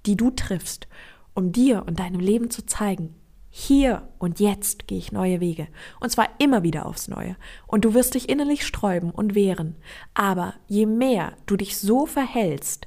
die 0.04 0.16
du 0.16 0.30
triffst, 0.30 0.88
um 1.34 1.52
dir 1.52 1.84
und 1.86 1.98
deinem 1.98 2.20
Leben 2.20 2.50
zu 2.50 2.66
zeigen, 2.66 3.14
hier 3.58 4.06
und 4.18 4.38
jetzt 4.38 4.86
gehe 4.86 4.98
ich 4.98 5.12
neue 5.12 5.40
Wege. 5.40 5.68
Und 5.98 6.10
zwar 6.10 6.28
immer 6.38 6.62
wieder 6.62 6.84
aufs 6.84 7.08
Neue. 7.08 7.36
Und 7.66 7.86
du 7.86 7.94
wirst 7.94 8.12
dich 8.12 8.28
innerlich 8.28 8.66
sträuben 8.66 9.10
und 9.10 9.34
wehren. 9.34 9.76
Aber 10.12 10.52
je 10.68 10.84
mehr 10.84 11.32
du 11.46 11.56
dich 11.56 11.78
so 11.78 12.04
verhältst, 12.04 12.86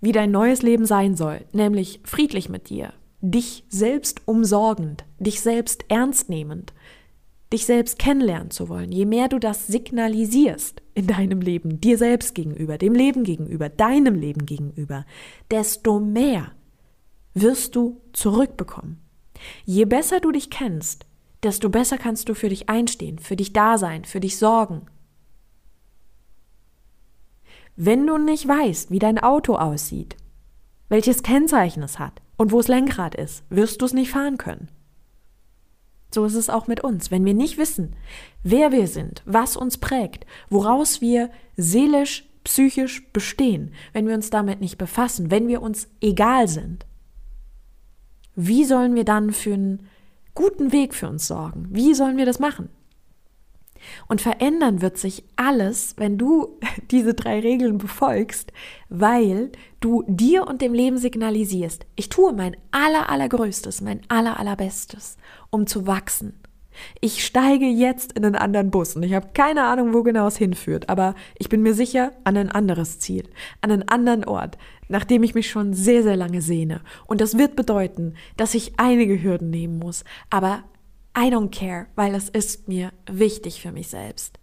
wie 0.00 0.12
dein 0.12 0.30
neues 0.30 0.62
Leben 0.62 0.86
sein 0.86 1.16
soll, 1.16 1.44
nämlich 1.52 2.00
friedlich 2.04 2.48
mit 2.48 2.68
dir, 2.70 2.92
dich 3.20 3.64
selbst 3.68 4.22
umsorgend, 4.26 5.04
dich 5.18 5.40
selbst 5.40 5.84
ernst 5.88 6.28
nehmend, 6.28 6.72
dich 7.52 7.64
selbst 7.64 7.98
kennenlernen 7.98 8.50
zu 8.50 8.68
wollen, 8.68 8.92
je 8.92 9.06
mehr 9.06 9.28
du 9.28 9.38
das 9.38 9.66
signalisierst 9.66 10.82
in 10.94 11.06
deinem 11.06 11.40
Leben, 11.40 11.80
dir 11.80 11.98
selbst 11.98 12.34
gegenüber, 12.34 12.78
dem 12.78 12.94
Leben 12.94 13.24
gegenüber, 13.24 13.68
deinem 13.68 14.14
Leben 14.14 14.44
gegenüber, 14.44 15.06
desto 15.50 15.98
mehr 15.98 16.52
wirst 17.34 17.74
du 17.74 18.00
zurückbekommen. 18.12 19.00
Je 19.64 19.84
besser 19.84 20.20
du 20.20 20.32
dich 20.32 20.50
kennst, 20.50 21.06
desto 21.42 21.70
besser 21.70 21.98
kannst 21.98 22.28
du 22.28 22.34
für 22.34 22.48
dich 22.48 22.68
einstehen, 22.68 23.18
für 23.18 23.36
dich 23.36 23.52
da 23.52 23.78
sein, 23.78 24.04
für 24.04 24.20
dich 24.20 24.36
sorgen, 24.36 24.82
wenn 27.80 28.08
du 28.08 28.18
nicht 28.18 28.46
weißt, 28.46 28.90
wie 28.90 28.98
dein 28.98 29.18
Auto 29.18 29.54
aussieht, 29.54 30.16
welches 30.88 31.22
Kennzeichen 31.22 31.84
es 31.84 32.00
hat 32.00 32.20
und 32.36 32.50
wo 32.50 32.56
das 32.56 32.66
Lenkrad 32.66 33.14
ist, 33.14 33.44
wirst 33.50 33.80
du 33.80 33.86
es 33.86 33.92
nicht 33.92 34.10
fahren 34.10 34.36
können. 34.36 34.68
So 36.12 36.24
ist 36.24 36.34
es 36.34 36.50
auch 36.50 36.66
mit 36.66 36.80
uns. 36.82 37.12
Wenn 37.12 37.24
wir 37.24 37.34
nicht 37.34 37.56
wissen, 37.56 37.94
wer 38.42 38.72
wir 38.72 38.88
sind, 38.88 39.22
was 39.26 39.56
uns 39.56 39.78
prägt, 39.78 40.26
woraus 40.50 41.00
wir 41.00 41.30
seelisch, 41.56 42.28
psychisch 42.42 43.12
bestehen, 43.12 43.72
wenn 43.92 44.08
wir 44.08 44.14
uns 44.16 44.30
damit 44.30 44.60
nicht 44.60 44.76
befassen, 44.76 45.30
wenn 45.30 45.46
wir 45.46 45.62
uns 45.62 45.86
egal 46.00 46.48
sind, 46.48 46.84
wie 48.34 48.64
sollen 48.64 48.96
wir 48.96 49.04
dann 49.04 49.32
für 49.32 49.54
einen 49.54 49.86
guten 50.34 50.72
Weg 50.72 50.94
für 50.94 51.08
uns 51.08 51.28
sorgen? 51.28 51.68
Wie 51.70 51.94
sollen 51.94 52.16
wir 52.16 52.26
das 52.26 52.40
machen? 52.40 52.70
Und 54.06 54.20
verändern 54.20 54.82
wird 54.82 54.98
sich 54.98 55.24
alles, 55.36 55.94
wenn 55.96 56.18
du 56.18 56.58
diese 56.90 57.14
drei 57.14 57.40
Regeln 57.40 57.78
befolgst, 57.78 58.52
weil 58.88 59.52
du 59.80 60.04
dir 60.06 60.46
und 60.46 60.62
dem 60.62 60.74
Leben 60.74 60.98
signalisierst, 60.98 61.86
ich 61.96 62.08
tue 62.08 62.32
mein 62.32 62.56
aller, 62.70 63.08
allergrößtes, 63.10 63.80
mein 63.80 64.00
aller, 64.08 64.38
allerbestes, 64.38 65.16
um 65.50 65.66
zu 65.66 65.86
wachsen. 65.86 66.34
Ich 67.00 67.24
steige 67.24 67.66
jetzt 67.66 68.12
in 68.12 68.24
einen 68.24 68.36
anderen 68.36 68.70
Bus 68.70 68.96
und 68.96 69.02
ich 69.02 69.14
habe 69.14 69.28
keine 69.34 69.64
Ahnung, 69.64 69.94
wo 69.94 70.02
genau 70.02 70.26
es 70.26 70.36
hinführt, 70.36 70.88
aber 70.88 71.14
ich 71.38 71.48
bin 71.48 71.62
mir 71.62 71.74
sicher 71.74 72.12
an 72.24 72.36
ein 72.36 72.50
anderes 72.50 72.98
Ziel, 72.98 73.28
an 73.60 73.70
einen 73.70 73.88
anderen 73.88 74.24
Ort, 74.24 74.58
nach 74.88 75.04
dem 75.04 75.22
ich 75.22 75.34
mich 75.34 75.50
schon 75.50 75.74
sehr, 75.74 76.02
sehr 76.02 76.16
lange 76.16 76.40
sehne. 76.40 76.80
Und 77.06 77.20
das 77.20 77.36
wird 77.36 77.56
bedeuten, 77.56 78.14
dass 78.36 78.54
ich 78.54 78.74
einige 78.78 79.22
Hürden 79.22 79.50
nehmen 79.50 79.78
muss, 79.78 80.04
aber 80.30 80.62
I 81.18 81.30
don't 81.30 81.50
care, 81.50 81.86
weil 81.96 82.14
es 82.14 82.28
ist 82.28 82.68
mir 82.68 82.92
wichtig 83.10 83.60
für 83.60 83.72
mich 83.72 83.88
selbst. 83.88 84.38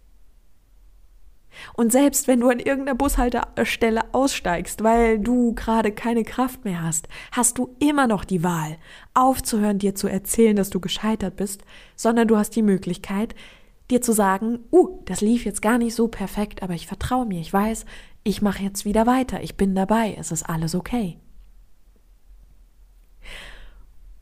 Und 1.74 1.90
selbst 1.90 2.28
wenn 2.28 2.40
du 2.40 2.50
an 2.50 2.58
irgendeiner 2.58 2.94
Bushaltestelle 2.94 4.02
aussteigst, 4.12 4.84
weil 4.84 5.18
du 5.18 5.54
gerade 5.54 5.90
keine 5.90 6.22
Kraft 6.22 6.66
mehr 6.66 6.82
hast, 6.82 7.08
hast 7.32 7.56
du 7.56 7.74
immer 7.78 8.06
noch 8.06 8.24
die 8.24 8.42
Wahl, 8.42 8.76
aufzuhören, 9.14 9.78
dir 9.78 9.94
zu 9.94 10.06
erzählen, 10.06 10.54
dass 10.54 10.68
du 10.68 10.80
gescheitert 10.80 11.36
bist, 11.36 11.62
sondern 11.94 12.28
du 12.28 12.36
hast 12.36 12.50
die 12.50 12.62
Möglichkeit, 12.62 13.34
dir 13.90 14.02
zu 14.02 14.12
sagen, 14.12 14.58
uh, 14.70 15.00
das 15.06 15.22
lief 15.22 15.46
jetzt 15.46 15.62
gar 15.62 15.78
nicht 15.78 15.94
so 15.94 16.08
perfekt, 16.08 16.62
aber 16.62 16.74
ich 16.74 16.86
vertraue 16.86 17.24
mir, 17.24 17.40
ich 17.40 17.52
weiß, 17.52 17.86
ich 18.22 18.42
mache 18.42 18.62
jetzt 18.62 18.84
wieder 18.84 19.06
weiter, 19.06 19.42
ich 19.42 19.56
bin 19.56 19.74
dabei, 19.74 20.14
es 20.18 20.32
ist 20.32 20.42
alles 20.42 20.74
okay. 20.74 21.18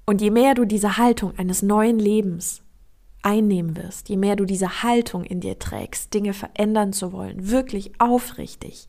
Und 0.06 0.20
je 0.20 0.30
mehr 0.30 0.54
du 0.54 0.64
diese 0.64 0.98
Haltung 0.98 1.36
eines 1.38 1.62
neuen 1.62 1.98
Lebens 1.98 2.62
einnehmen 3.22 3.76
wirst, 3.76 4.08
je 4.10 4.16
mehr 4.16 4.36
du 4.36 4.44
diese 4.44 4.82
Haltung 4.82 5.24
in 5.24 5.40
dir 5.40 5.58
trägst, 5.58 6.12
Dinge 6.12 6.34
verändern 6.34 6.92
zu 6.92 7.12
wollen, 7.12 7.50
wirklich 7.50 7.98
aufrichtig, 7.98 8.88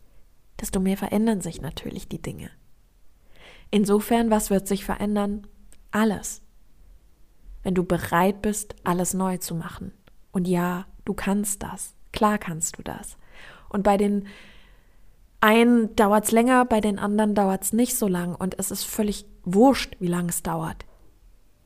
desto 0.60 0.80
mehr 0.80 0.98
verändern 0.98 1.40
sich 1.42 1.62
natürlich 1.62 2.10
die 2.10 2.22
Dinge. 2.22 2.50
Insofern, 3.72 4.30
was 4.30 4.50
wird 4.50 4.68
sich 4.68 4.84
verändern? 4.84 5.48
Alles. 5.92 6.42
Wenn 7.64 7.76
du 7.76 7.84
bereit 7.84 8.42
bist, 8.42 8.76
alles 8.84 9.14
neu 9.14 9.38
zu 9.38 9.56
machen. 9.56 9.92
Und 10.32 10.48
ja, 10.48 10.86
du 11.06 11.14
kannst 11.14 11.64
das. 11.64 11.96
Klar 12.12 12.38
kannst 12.38 12.78
du 12.78 12.84
das. 12.84 13.18
Und 13.70 13.84
bei 13.84 13.98
den 13.98 14.28
einen 15.42 15.96
dauert 15.96 16.26
es 16.26 16.32
länger, 16.32 16.66
bei 16.66 16.82
den 16.82 17.00
anderen 17.00 17.36
dauert 17.36 17.64
es 17.64 17.74
nicht 17.74 17.96
so 17.96 18.08
lang. 18.08 18.36
Und 18.36 18.60
es 18.60 18.72
ist 18.72 18.84
völlig 18.84 19.26
wurscht, 19.44 19.96
wie 20.00 20.08
lange 20.08 20.30
es 20.30 20.44
dauert. 20.44 20.86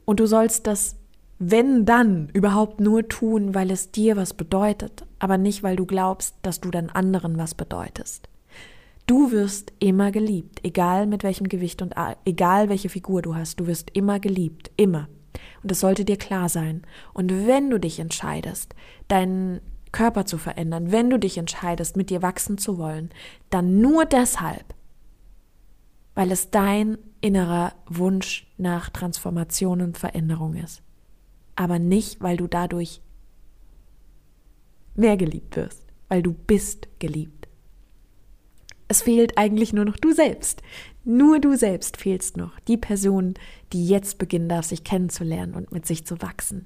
Und 0.09 0.19
du 0.19 0.25
sollst 0.25 0.65
das, 0.65 0.95
wenn 1.37 1.85
dann, 1.85 2.29
überhaupt 2.33 2.79
nur 2.79 3.07
tun, 3.07 3.53
weil 3.53 3.69
es 3.69 3.91
dir 3.91 4.17
was 4.17 4.33
bedeutet, 4.33 5.05
aber 5.19 5.37
nicht, 5.37 5.61
weil 5.61 5.75
du 5.75 5.85
glaubst, 5.85 6.33
dass 6.41 6.59
du 6.59 6.71
dann 6.71 6.89
anderen 6.89 7.37
was 7.37 7.53
bedeutest. 7.53 8.27
Du 9.05 9.31
wirst 9.31 9.71
immer 9.77 10.11
geliebt, 10.11 10.61
egal 10.63 11.05
mit 11.05 11.21
welchem 11.21 11.47
Gewicht 11.47 11.83
und 11.83 11.93
egal 12.25 12.69
welche 12.69 12.89
Figur 12.89 13.21
du 13.21 13.35
hast, 13.35 13.59
du 13.59 13.67
wirst 13.67 13.91
immer 13.93 14.19
geliebt, 14.19 14.71
immer. 14.77 15.09
Und 15.61 15.69
das 15.69 15.79
sollte 15.79 16.05
dir 16.05 16.17
klar 16.17 16.49
sein. 16.49 16.81
Und 17.13 17.45
wenn 17.45 17.69
du 17.69 17.79
dich 17.79 17.99
entscheidest, 17.99 18.73
deinen 19.09 19.61
Körper 19.91 20.25
zu 20.25 20.39
verändern, 20.39 20.91
wenn 20.91 21.11
du 21.11 21.19
dich 21.19 21.37
entscheidest, 21.37 21.97
mit 21.97 22.09
dir 22.09 22.23
wachsen 22.23 22.57
zu 22.57 22.79
wollen, 22.79 23.11
dann 23.51 23.79
nur 23.79 24.05
deshalb, 24.05 24.73
weil 26.15 26.31
es 26.31 26.51
dein 26.51 26.97
innerer 27.21 27.73
Wunsch 27.87 28.47
nach 28.57 28.89
Transformation 28.89 29.81
und 29.81 29.97
Veränderung 29.97 30.55
ist. 30.55 30.81
Aber 31.55 31.79
nicht, 31.79 32.21
weil 32.21 32.37
du 32.37 32.47
dadurch 32.47 33.01
mehr 34.95 35.17
geliebt 35.17 35.55
wirst, 35.55 35.85
weil 36.07 36.21
du 36.21 36.33
bist 36.33 36.87
geliebt. 36.99 37.47
Es 38.87 39.03
fehlt 39.03 39.37
eigentlich 39.37 39.71
nur 39.71 39.85
noch 39.85 39.97
du 39.97 40.13
selbst. 40.13 40.63
Nur 41.05 41.39
du 41.39 41.55
selbst 41.55 41.97
fehlst 41.97 42.37
noch, 42.37 42.59
die 42.61 42.77
Person, 42.77 43.35
die 43.71 43.87
jetzt 43.87 44.17
beginnen 44.17 44.49
darf, 44.49 44.65
sich 44.65 44.83
kennenzulernen 44.83 45.53
und 45.53 45.71
mit 45.71 45.85
sich 45.85 46.05
zu 46.05 46.21
wachsen. 46.21 46.65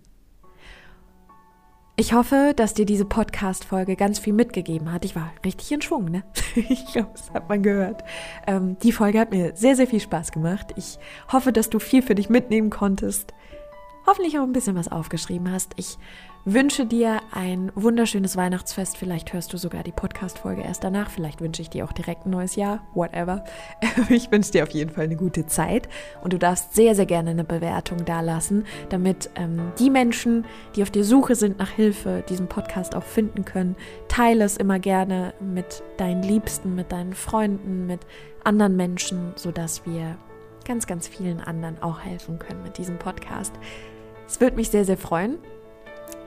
Ich 1.95 2.13
hoffe, 2.13 2.53
dass 2.55 2.73
dir 2.73 2.87
diese 2.87 3.05
Podcast-Folge 3.05 3.95
ganz 3.95 4.17
viel 4.17 4.33
mitgegeben 4.33 4.91
hat. 4.91 5.05
Ich 5.05 5.15
war 5.15 5.31
richtig 5.45 5.71
in 5.71 5.81
Schwung, 5.83 6.05
ne? 6.05 6.23
ich 6.55 6.87
glaube, 6.87 7.11
das 7.13 7.29
hat 7.31 7.47
man 7.49 7.61
gehört. 7.61 8.03
Ähm, 8.47 8.77
die 8.79 8.91
Folge 8.91 9.19
hat 9.19 9.29
mir 9.29 9.55
sehr, 9.55 9.75
sehr 9.75 9.85
viel 9.85 9.99
Spaß 9.99 10.31
gemacht. 10.31 10.73
Ich 10.75 10.97
hoffe, 11.31 11.53
dass 11.53 11.69
du 11.69 11.77
viel 11.77 12.01
für 12.01 12.15
dich 12.15 12.29
mitnehmen 12.29 12.71
konntest. 12.71 13.35
Hoffentlich 14.07 14.39
auch 14.39 14.43
ein 14.43 14.53
bisschen 14.53 14.75
was 14.75 14.91
aufgeschrieben 14.91 15.51
hast. 15.51 15.73
Ich 15.75 15.99
wünsche 16.45 16.85
dir 16.85 17.21
ein 17.31 17.71
wunderschönes 17.75 18.35
Weihnachtsfest. 18.35 18.97
Vielleicht 18.97 19.33
hörst 19.33 19.53
du 19.53 19.57
sogar 19.57 19.83
die 19.83 19.91
Podcast-Folge 19.91 20.61
erst 20.61 20.83
danach. 20.83 21.09
Vielleicht 21.09 21.41
wünsche 21.41 21.61
ich 21.61 21.69
dir 21.69 21.85
auch 21.85 21.93
direkt 21.93 22.25
ein 22.25 22.31
neues 22.31 22.55
Jahr. 22.55 22.85
Whatever. 22.93 23.43
Ich 24.09 24.31
wünsche 24.31 24.51
dir 24.51 24.63
auf 24.63 24.71
jeden 24.71 24.91
Fall 24.91 25.05
eine 25.05 25.15
gute 25.15 25.45
Zeit. 25.45 25.87
Und 26.21 26.33
du 26.33 26.37
darfst 26.37 26.75
sehr, 26.75 26.95
sehr 26.95 27.05
gerne 27.05 27.31
eine 27.31 27.43
Bewertung 27.43 28.03
dalassen, 28.05 28.65
damit 28.89 29.29
ähm, 29.35 29.71
die 29.79 29.89
Menschen, 29.89 30.45
die 30.75 30.83
auf 30.83 30.91
der 30.91 31.03
Suche 31.03 31.35
sind 31.35 31.59
nach 31.59 31.69
Hilfe, 31.69 32.23
diesen 32.27 32.47
Podcast 32.47 32.95
auch 32.95 33.03
finden 33.03 33.45
können. 33.45 33.75
Teile 34.07 34.43
es 34.43 34.57
immer 34.57 34.79
gerne 34.79 35.33
mit 35.39 35.83
deinen 35.97 36.23
Liebsten, 36.23 36.75
mit 36.75 36.91
deinen 36.91 37.13
Freunden, 37.13 37.87
mit 37.87 38.01
anderen 38.43 38.75
Menschen, 38.75 39.33
sodass 39.35 39.85
wir 39.85 40.17
ganz, 40.65 40.87
ganz 40.87 41.07
vielen 41.07 41.39
anderen 41.39 41.81
auch 41.81 42.01
helfen 42.01 42.39
können 42.39 42.63
mit 42.63 42.77
diesem 42.77 42.97
Podcast. 42.97 43.53
Es 44.27 44.41
würde 44.41 44.55
mich 44.55 44.69
sehr, 44.69 44.85
sehr 44.85 44.97
freuen. 44.97 45.37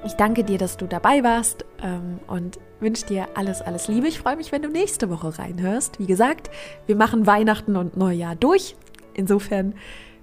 Ich 0.07 0.15
danke 0.15 0.45
dir, 0.45 0.57
dass 0.57 0.77
du 0.77 0.87
dabei 0.87 1.25
warst 1.25 1.65
ähm, 1.83 2.21
und 2.29 2.61
wünsche 2.79 3.05
dir 3.07 3.27
alles, 3.35 3.61
alles 3.61 3.89
Liebe. 3.89 4.07
Ich 4.07 4.21
freue 4.21 4.37
mich, 4.37 4.53
wenn 4.53 4.63
du 4.63 4.69
nächste 4.69 5.11
Woche 5.11 5.37
reinhörst. 5.37 5.99
Wie 5.99 6.07
gesagt, 6.07 6.49
wir 6.87 6.95
machen 6.95 7.27
Weihnachten 7.27 7.75
und 7.75 7.97
Neujahr 7.97 8.37
durch. 8.37 8.77
Insofern 9.15 9.75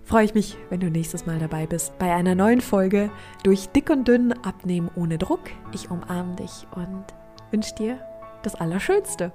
freue 0.01 0.23
ich 0.23 0.34
mich, 0.34 0.55
wenn 0.69 0.79
du 0.79 0.89
nächstes 0.89 1.25
Mal 1.25 1.38
dabei 1.38 1.67
bist 1.67 1.97
bei 1.99 2.13
einer 2.13 2.34
neuen 2.34 2.61
Folge 2.61 3.11
durch 3.43 3.67
Dick 3.69 3.89
und 3.89 4.07
Dünn 4.07 4.31
abnehmen 4.31 4.89
ohne 4.95 5.17
Druck. 5.17 5.41
Ich 5.73 5.91
umarme 5.91 6.38
dich 6.38 6.65
und 6.75 7.03
wünsche 7.51 7.75
dir 7.75 7.99
das 8.41 8.55
Allerschönste. 8.55 9.34